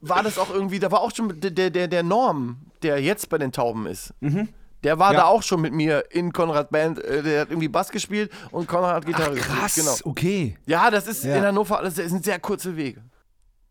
[0.00, 3.38] war das auch irgendwie, da war auch schon der, der, der Norm, der jetzt bei
[3.38, 4.12] den Tauben ist.
[4.20, 4.48] Mhm.
[4.84, 5.20] Der war ja.
[5.20, 7.00] da auch schon mit mir in Konrad Band.
[7.00, 9.98] Äh, der hat irgendwie Bass gespielt und Konrad hat Gitarre Ach, krass, gespielt.
[9.98, 10.10] Genau.
[10.10, 10.58] okay.
[10.66, 11.36] Ja, das ist ja.
[11.36, 13.02] in Hannover alles, das sind sehr kurze Wege.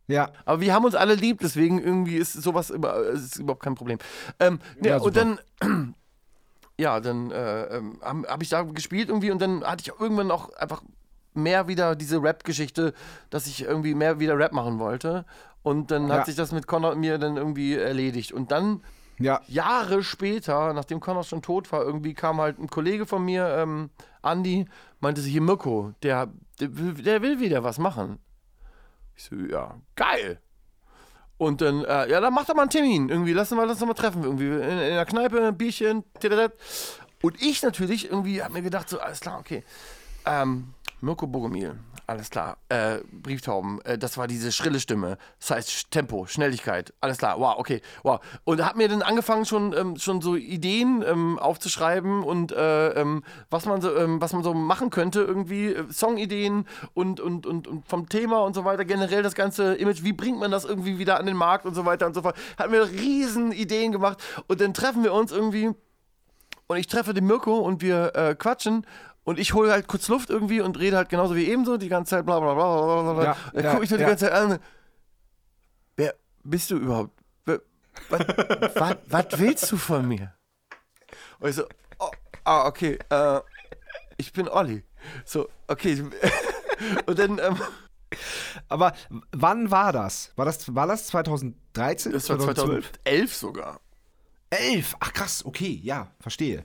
[0.08, 0.32] Ja.
[0.46, 4.00] Aber wir haben uns alle lieb, deswegen irgendwie ist sowas immer, ist überhaupt kein Problem.
[4.40, 5.40] Ähm, ja und dann
[6.80, 10.32] ja, dann äh, ähm, habe hab ich da gespielt irgendwie und dann hatte ich irgendwann
[10.32, 10.84] auch einfach
[11.34, 12.94] mehr wieder diese Rap-Geschichte,
[13.30, 15.26] dass ich irgendwie mehr wieder Rap machen wollte.
[15.64, 16.16] Und dann ja.
[16.16, 18.32] hat sich das mit Connor und mir dann irgendwie erledigt.
[18.32, 18.84] Und dann,
[19.20, 19.42] ja.
[19.48, 23.90] Jahre später, nachdem Connor schon tot war, irgendwie kam halt ein Kollege von mir, ähm,
[24.22, 24.66] Andi,
[25.00, 28.20] meinte sich, hier Mirko, der, der, der will wieder was machen.
[29.16, 30.40] Ich so, ja, geil.
[31.38, 33.10] Und dann, äh, ja, dann mach doch mal einen Termin.
[33.10, 34.24] Irgendwie, lass uns mal, lass uns mal treffen.
[34.24, 36.04] Irgendwie in, in der Kneipe, ein Bierchen.
[37.22, 39.64] Und ich natürlich irgendwie hab mir gedacht, so, alles klar, okay.
[40.26, 41.76] Ähm, Mirko Bogomil,
[42.08, 42.58] alles klar.
[42.70, 45.18] Äh, Brieftauben, äh, das war diese schrille Stimme.
[45.40, 47.38] Das heißt Tempo, Schnelligkeit, alles klar.
[47.40, 48.22] Wow, okay, wow.
[48.46, 53.24] Und hab mir dann angefangen, schon, ähm, schon so Ideen ähm, aufzuschreiben und äh, ähm,
[53.50, 57.68] was, man so, ähm, was man so machen könnte, irgendwie äh, Songideen und, und, und,
[57.68, 58.86] und vom Thema und so weiter.
[58.86, 61.86] Generell das ganze Image, wie bringt man das irgendwie wieder an den Markt und so
[61.86, 62.38] weiter und so fort.
[62.58, 65.72] Hat mir riesen Ideen gemacht und dann treffen wir uns irgendwie
[66.68, 68.86] und ich treffe den Mirko und wir äh, quatschen
[69.28, 72.12] und ich hole halt kurz Luft irgendwie und rede halt genauso wie ebenso die ganze
[72.12, 73.24] Zeit bla bla bla bla bla.
[73.26, 74.06] Ja, dann ja, gucke ich nur ja.
[74.06, 74.60] die ganze Zeit an.
[75.98, 76.16] Wer
[76.46, 77.12] bist du überhaupt?
[78.10, 80.34] Was willst du von mir?
[81.40, 81.66] Und ich so,
[82.00, 82.10] oh,
[82.46, 83.42] ah, okay, äh,
[84.16, 84.86] ich bin Olli.
[85.26, 86.06] So, okay.
[87.06, 87.60] und dann, ähm,
[88.70, 88.94] aber
[89.32, 90.32] wann war das?
[90.38, 92.14] War das, war das 2013?
[92.14, 93.82] Das war 2011 sogar.
[94.52, 94.96] 11?
[95.02, 96.64] Ach krass, okay, ja, verstehe.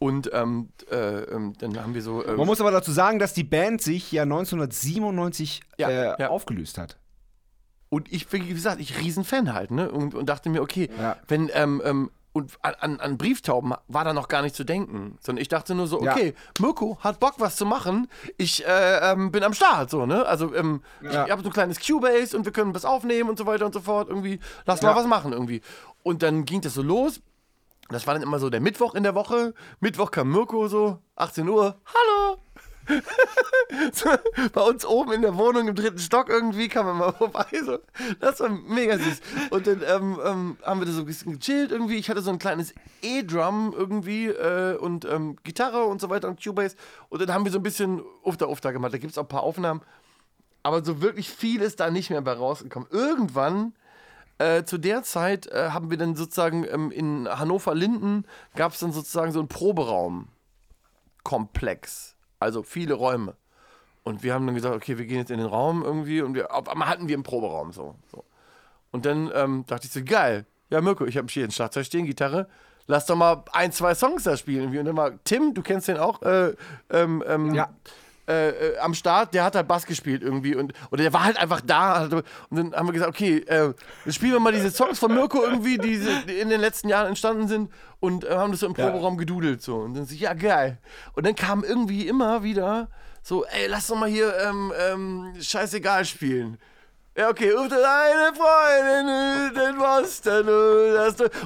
[0.00, 2.26] Und ähm, äh, ähm, dann haben wir so.
[2.26, 6.28] Ähm, Man muss aber dazu sagen, dass die Band sich ja 1997 ja, äh, ja.
[6.30, 6.98] aufgelöst hat.
[7.90, 9.90] Und ich, wie gesagt, ich Riesenfan halt, ne?
[9.90, 11.16] Und, und dachte mir, okay, ja.
[11.28, 15.42] wenn, ähm, ähm, und an, an, Brieftauben war da noch gar nicht zu denken, sondern
[15.42, 16.64] ich dachte nur so, okay, ja.
[16.64, 18.08] Mirko hat Bock, was zu machen.
[18.38, 20.24] Ich äh, ähm, bin am Start, so, ne?
[20.24, 21.26] Also, ähm, ja.
[21.26, 23.74] ich habe so ein kleines Cubase und wir können was aufnehmen und so weiter und
[23.74, 24.08] so fort.
[24.08, 24.90] Irgendwie, lass ja.
[24.90, 25.60] mal was machen, irgendwie.
[26.04, 27.20] Und dann ging das so los.
[27.90, 29.52] Das war dann immer so der Mittwoch in der Woche.
[29.80, 32.38] Mittwoch kam Mirko so, 18 Uhr, hallo.
[34.52, 37.46] bei uns oben in der Wohnung im dritten Stock irgendwie kam er mal vorbei.
[37.64, 37.78] So.
[38.20, 39.20] Das war mega süß.
[39.50, 41.96] Und dann ähm, ähm, haben wir da so ein bisschen gechillt irgendwie.
[41.96, 46.42] Ich hatte so ein kleines E-Drum irgendwie äh, und ähm, Gitarre und so weiter und
[46.42, 46.76] Cubase.
[47.08, 48.92] Und dann haben wir so ein bisschen Ufta gemacht.
[48.92, 49.82] Da gibt es auch ein paar Aufnahmen.
[50.62, 52.88] Aber so wirklich viel ist da nicht mehr bei rausgekommen.
[52.90, 53.72] Irgendwann
[54.40, 58.24] äh, zu der Zeit äh, haben wir dann sozusagen ähm, in Hannover-Linden
[58.56, 62.16] gab es dann sozusagen so einen Proberaum-Komplex.
[62.38, 63.36] Also viele Räume.
[64.02, 66.54] Und wir haben dann gesagt, okay, wir gehen jetzt in den Raum irgendwie und wir,
[66.54, 67.96] auf einmal hatten wir einen Proberaum so.
[68.10, 68.24] so.
[68.90, 72.06] Und dann ähm, dachte ich so, geil, ja Mirko, ich habe hier ein Schlagzeug stehen,
[72.06, 72.48] Gitarre,
[72.86, 74.74] lass doch mal ein, zwei Songs da spielen.
[74.74, 76.54] Und dann war Tim, du kennst den auch, äh,
[76.88, 77.68] ähm, ähm, ja.
[78.30, 81.36] Äh, äh, am Start, der hat halt Bass gespielt irgendwie und oder der war halt
[81.36, 83.72] einfach da und dann haben wir gesagt, okay, äh,
[84.08, 85.94] spielen wir mal diese Songs von Mirko irgendwie, die,
[86.40, 89.78] in den letzten Jahren entstanden sind und äh, haben das so im Proberaum gedudelt so.
[89.78, 90.78] Und dann sich ja geil.
[91.14, 92.88] Und dann kam irgendwie immer wieder
[93.22, 96.56] so, ey, lass doch mal hier ähm, ähm, scheißegal spielen.
[97.16, 100.48] Ja, okay, ruf deine Freundin in Boston.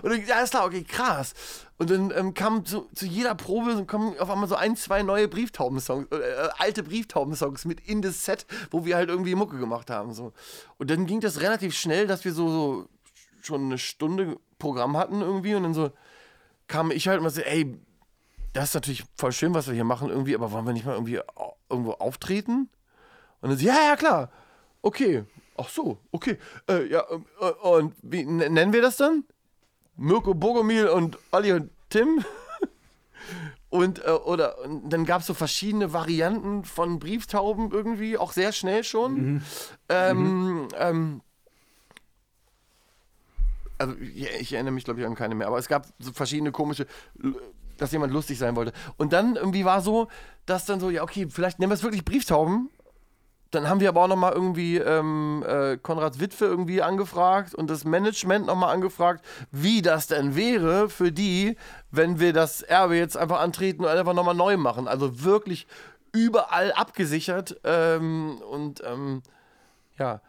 [0.02, 1.32] Und dann, ja, ist klar, okay, krass.
[1.78, 5.26] Und dann ähm, kam zu, zu, jeder Probe kommen auf einmal so ein, zwei neue
[5.26, 10.12] Brieftauben-Songs, äh, alte Brieftauben-Songs mit in das Set, wo wir halt irgendwie Mucke gemacht haben.
[10.12, 10.32] So.
[10.78, 12.88] Und dann ging das relativ schnell, dass wir so, so
[13.42, 15.90] schon eine Stunde Programm hatten irgendwie und dann so
[16.68, 17.78] kam ich halt und so, ey,
[18.52, 20.94] das ist natürlich voll schön, was wir hier machen irgendwie, aber wollen wir nicht mal
[20.94, 21.20] irgendwie
[21.68, 22.68] irgendwo auftreten?
[23.40, 24.30] Und dann so, ja, ja, klar.
[24.80, 25.24] Okay.
[25.56, 26.38] Ach so, okay.
[26.68, 27.04] Äh, ja,
[27.40, 29.24] äh, und wie nennen wir das dann?
[29.96, 32.24] Mirko Bogomil und Olli und Tim?
[33.70, 38.52] und, äh, oder, und dann gab es so verschiedene Varianten von Brieftauben irgendwie, auch sehr
[38.52, 39.14] schnell schon.
[39.14, 39.42] Mhm.
[39.88, 40.68] Ähm, mhm.
[40.76, 41.20] Ähm,
[43.78, 46.52] also ich, ich, erinnere mich, glaube ich, an keine mehr, aber es gab so verschiedene
[46.52, 46.86] komische
[47.76, 48.72] dass jemand lustig sein wollte.
[48.96, 50.08] Und dann irgendwie war so,
[50.46, 52.70] dass dann so, ja, okay, vielleicht nennen wir es wirklich Brieftauben.
[53.54, 57.84] Dann haben wir aber auch nochmal irgendwie ähm, äh, Konrads Witwe irgendwie angefragt und das
[57.84, 61.56] Management nochmal angefragt, wie das denn wäre für die,
[61.90, 64.88] wenn wir das Erbe jetzt einfach antreten und einfach nochmal neu machen.
[64.88, 65.66] Also wirklich
[66.12, 67.60] überall abgesichert.
[67.64, 69.22] Ähm, und ähm,
[69.98, 70.20] ja.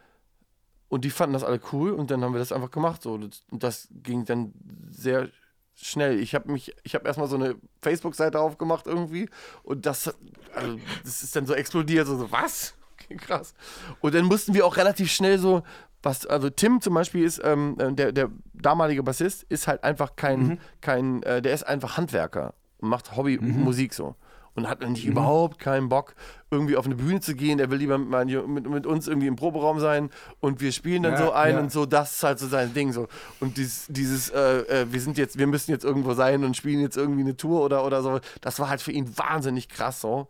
[0.87, 3.01] Und die fanden das alle cool und dann haben wir das einfach gemacht.
[3.01, 3.13] So.
[3.13, 4.53] Und das ging dann
[4.91, 5.29] sehr
[5.75, 6.19] schnell.
[6.19, 9.29] Ich habe mich, ich habe erstmal so eine Facebook-Seite aufgemacht irgendwie
[9.63, 10.13] und das,
[10.53, 12.07] also, das ist dann so explodiert.
[12.07, 12.75] So, so was?
[13.05, 13.53] Okay, krass.
[14.01, 15.63] Und dann mussten wir auch relativ schnell so,
[16.03, 20.15] was, also Tim zum Beispiel ist, ähm, äh, der, der damalige Bassist, ist halt einfach
[20.15, 20.57] kein, mhm.
[20.81, 23.95] kein, äh, der ist einfach Handwerker und macht Hobbymusik mhm.
[23.95, 24.15] so
[24.55, 25.11] und hat eigentlich mhm.
[25.11, 26.15] überhaupt keinen Bock,
[26.49, 27.59] irgendwie auf eine Bühne zu gehen.
[27.59, 31.13] Er will lieber mit, mit, mit uns irgendwie im Proberaum sein und wir spielen dann
[31.13, 31.59] ja, so ein ja.
[31.59, 31.85] und so.
[31.85, 33.07] Das ist halt so sein Ding so.
[33.39, 36.79] Und dieses, dieses äh, äh, wir sind jetzt, wir müssen jetzt irgendwo sein und spielen
[36.79, 38.19] jetzt irgendwie eine Tour oder, oder so.
[38.41, 40.27] Das war halt für ihn wahnsinnig krass so.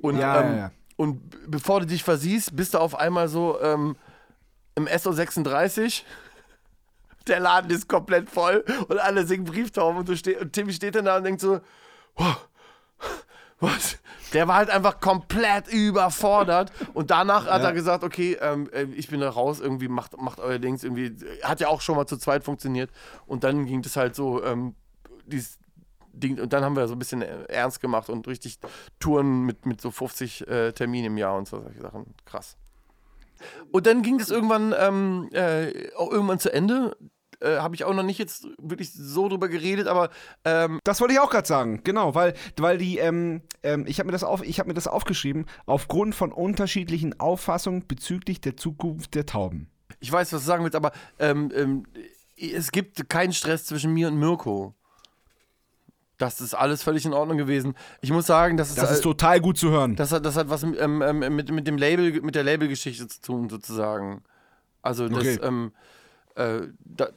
[0.00, 3.94] Und, ja, ähm, und bevor du dich versiehst, bist du auf einmal so ähm,
[4.74, 6.02] im SO36
[7.28, 10.96] der Laden ist komplett voll und alle singen Brieftauben und, du steh, und Timmy steht
[10.96, 11.60] dann da und denkt so,
[12.16, 12.48] wow,
[13.60, 13.98] was?
[14.32, 16.72] Der war halt einfach komplett überfordert.
[16.92, 17.68] Und danach hat ja.
[17.68, 21.16] er gesagt, okay, ähm, äh, ich bin da raus, irgendwie macht, macht euer Dings irgendwie.
[21.42, 22.90] Hat ja auch schon mal zu zweit funktioniert.
[23.26, 24.74] Und dann ging das halt so, ähm,
[25.24, 25.58] dieses
[26.20, 28.58] Ding, und dann haben wir so ein bisschen ernst gemacht und richtig
[28.98, 32.14] Touren mit, mit so 50 äh, Terminen im Jahr und so solche Sachen.
[32.24, 32.56] Krass.
[33.70, 36.96] Und dann ging das irgendwann ähm, äh, auch irgendwann zu Ende
[37.40, 40.10] äh, habe ich auch noch nicht jetzt wirklich so drüber geredet, aber
[40.44, 44.08] ähm das wollte ich auch gerade sagen, genau, weil, weil die, ähm, ähm, ich habe
[44.08, 49.14] mir das auf, ich habe mir das aufgeschrieben aufgrund von unterschiedlichen Auffassungen bezüglich der Zukunft
[49.14, 49.70] der Tauben.
[50.00, 51.84] Ich weiß, was du sagen willst, aber ähm, ähm,
[52.36, 54.74] es gibt keinen Stress zwischen mir und Mirko.
[56.18, 57.74] Das ist alles völlig in Ordnung gewesen.
[58.00, 58.78] Ich muss sagen, das ist.
[58.78, 59.94] Das ist total gut zu hören.
[59.94, 63.20] Das hat, das hat was ähm, ähm, mit, mit dem Label, mit der Labelgeschichte zu
[63.20, 64.22] tun, sozusagen.
[64.82, 65.38] Also das, okay.
[65.42, 65.72] ähm,
[66.38, 67.08] äh, da,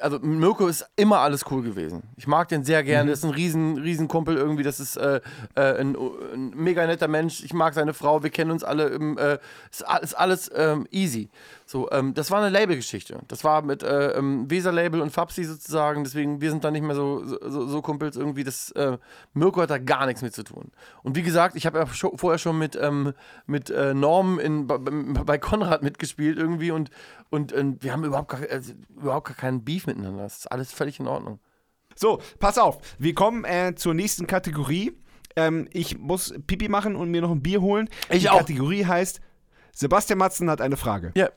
[0.00, 2.02] also Mirko ist immer alles cool gewesen.
[2.16, 3.04] Ich mag den sehr gerne.
[3.04, 3.08] Mhm.
[3.08, 4.62] Das ist ein riesen, riesen Kumpel irgendwie.
[4.62, 5.20] Das ist äh,
[5.54, 7.42] äh, ein, ein, mega netter Mensch.
[7.42, 8.22] Ich mag seine Frau.
[8.22, 8.88] Wir kennen uns alle.
[8.88, 9.38] Im, äh,
[9.70, 11.30] ist, ist alles ähm, easy.
[11.68, 13.18] So, ähm, das war eine Labelgeschichte.
[13.26, 16.04] Das war mit äh, ähm, Weser-Label und Fabsi sozusagen.
[16.04, 18.44] Deswegen, wir sind da nicht mehr so, so, so Kumpels irgendwie.
[18.44, 18.98] Das, äh,
[19.34, 20.70] Mirko hat da gar nichts mit zu tun.
[21.02, 23.14] Und wie gesagt, ich habe ja schon, vorher schon mit, ähm,
[23.46, 26.90] mit äh, Norm in, bei, bei, Konrad mitgespielt irgendwie und,
[27.30, 30.22] und, und wir haben überhaupt gar, also, überhaupt gar keinen Beef miteinander.
[30.22, 31.40] Das ist alles völlig in Ordnung.
[31.96, 32.78] So, pass auf.
[33.00, 34.96] Wir kommen äh, zur nächsten Kategorie.
[35.34, 37.88] Ähm, ich muss Pipi machen und mir noch ein Bier holen.
[38.08, 38.38] Ich Die auch.
[38.38, 39.20] Kategorie heißt
[39.72, 41.12] Sebastian Matzen hat eine Frage.
[41.16, 41.28] Ja.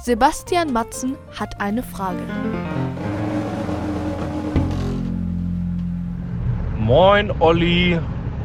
[0.00, 2.22] Sebastian Matzen hat eine Frage.
[6.78, 7.98] Moin Olli,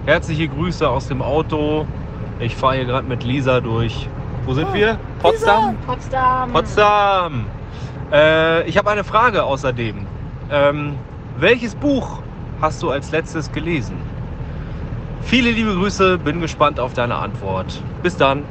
[0.06, 1.86] herzliche Grüße aus dem Auto.
[2.40, 4.10] Ich fahre hier gerade mit Lisa durch.
[4.46, 4.98] Wo sind oh, wir?
[5.22, 5.76] Potsdam?
[5.76, 5.86] Lisa.
[5.86, 6.52] Potsdam.
[6.52, 7.46] Potsdam.
[8.12, 10.08] Äh, ich habe eine Frage außerdem.
[10.50, 10.98] Ähm,
[11.38, 12.24] welches Buch
[12.62, 13.96] hast du als letztes gelesen?
[15.22, 17.80] Viele liebe Grüße, bin gespannt auf deine Antwort.
[18.02, 18.44] Bis dann.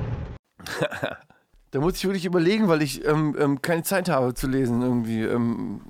[1.72, 5.22] Da muss ich wirklich überlegen, weil ich ähm, ähm, keine Zeit habe zu lesen irgendwie.
[5.22, 5.80] Ähm.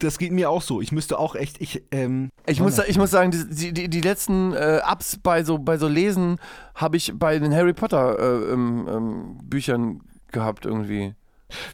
[0.00, 0.82] das geht mir auch so.
[0.82, 1.62] Ich müsste auch echt.
[1.62, 5.58] Ich, ähm, ich, muss, ich muss sagen, die, die, die letzten äh, Ups bei so,
[5.58, 6.38] bei so Lesen
[6.74, 11.14] habe ich bei den Harry Potter äh, ähm, ähm, Büchern gehabt irgendwie.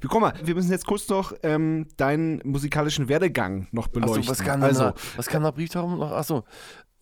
[0.06, 4.20] Guck mal, wir müssen jetzt kurz noch ähm, deinen musikalischen Werdegang noch beleuchten.
[4.20, 6.12] Achso, was kam also, nach, was kam nach Brieftauben noch?
[6.12, 6.44] Achso.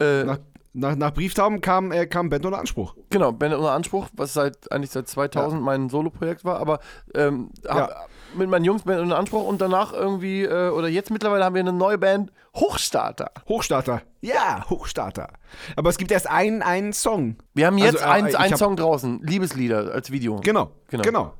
[0.00, 0.38] Äh, nach,
[0.76, 2.94] nach, nach Brieftauben kam, äh, kam Band ohne Anspruch.
[3.10, 5.64] Genau, Band ohne Anspruch, was seit eigentlich seit 2000 ja.
[5.64, 6.80] mein Soloprojekt war, aber
[7.14, 7.88] ähm, ja.
[8.36, 11.60] mit meinen Jungs Band ohne Anspruch und danach irgendwie, äh, oder jetzt mittlerweile haben wir
[11.60, 13.32] eine neue Band, Hochstarter.
[13.48, 15.28] Hochstarter, ja, Hochstarter.
[15.76, 17.36] Aber es gibt erst einen, einen Song.
[17.54, 18.58] Wir haben jetzt also, äh, einen, hab...
[18.58, 20.36] Song draußen, Liebeslieder als Video.
[20.36, 21.34] Genau, genau, genau.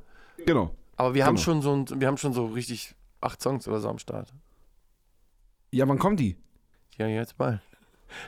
[0.45, 0.71] genau.
[0.95, 1.27] Aber wir genau.
[1.27, 4.33] haben schon so ein, wir haben schon so richtig acht Songs oder so am Start.
[5.69, 6.37] Ja, wann kommen die?
[6.97, 7.61] Ja, jetzt bald.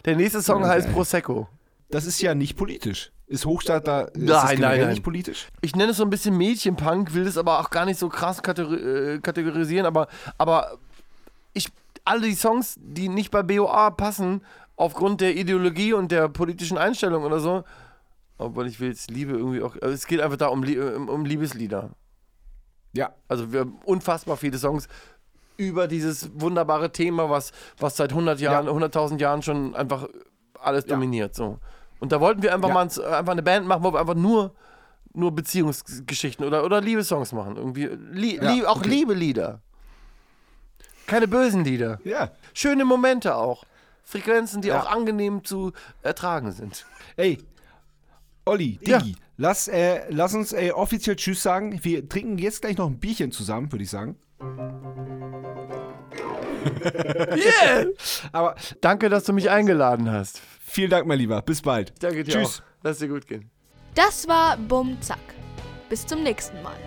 [0.05, 0.71] Der nächste Song okay.
[0.71, 1.47] heißt Prosecco.
[1.89, 3.11] Das ist ja nicht politisch.
[3.27, 4.89] Ist Hochstarter nein, nein, nein.
[4.89, 5.49] nicht politisch?
[5.61, 8.39] Ich nenne es so ein bisschen Mädchenpunk, will das aber auch gar nicht so krass
[8.39, 10.07] äh, kategorisieren, aber,
[10.37, 10.77] aber
[11.53, 11.69] ich,
[12.05, 14.41] alle die Songs, die nicht bei BOA passen,
[14.75, 17.63] aufgrund der Ideologie und der politischen Einstellung oder so,
[18.39, 20.63] obwohl ich will jetzt Liebe irgendwie auch, also es geht einfach da um,
[21.09, 21.91] um Liebeslieder.
[22.93, 23.13] Ja.
[23.27, 24.87] Also wir haben unfassbar viele Songs
[25.59, 28.71] über dieses wunderbare Thema, was, was seit 100 Jahren, ja.
[28.71, 30.07] 100.000 Jahren schon einfach
[30.57, 30.95] alles ja.
[30.95, 31.35] dominiert.
[31.35, 31.59] So.
[31.99, 32.73] Und da wollten wir einfach ja.
[32.73, 34.55] mal einfach eine Band machen, wo wir einfach nur,
[35.13, 37.57] nur Beziehungsgeschichten oder, oder Liebessongs machen.
[37.57, 38.89] Irgendwie Lie ja, auch okay.
[38.89, 39.61] Liebelieder.
[41.07, 41.99] Keine bösen Lieder.
[42.05, 42.31] Ja.
[42.53, 43.65] Schöne Momente auch.
[44.03, 46.85] Frequenzen, die auch angenehm zu ertragen sind.
[47.15, 47.37] Ey,
[48.45, 51.79] Olli, Digi, lass, äh, lass uns äh, offiziell Tschüss sagen.
[51.83, 54.15] Wir trinken jetzt gleich noch ein Bierchen zusammen, würde ich sagen.
[57.35, 57.85] yeah!
[58.31, 60.41] Aber danke, dass du mich eingeladen hast.
[60.59, 61.41] Vielen Dank, mein Lieber.
[61.41, 61.93] Bis bald.
[62.01, 62.59] Danke dir Tschüss.
[62.59, 62.63] Auch.
[62.83, 63.49] Lass dir gut gehen.
[63.95, 65.19] Das war Bum Zack.
[65.89, 66.77] Bis zum nächsten Mal.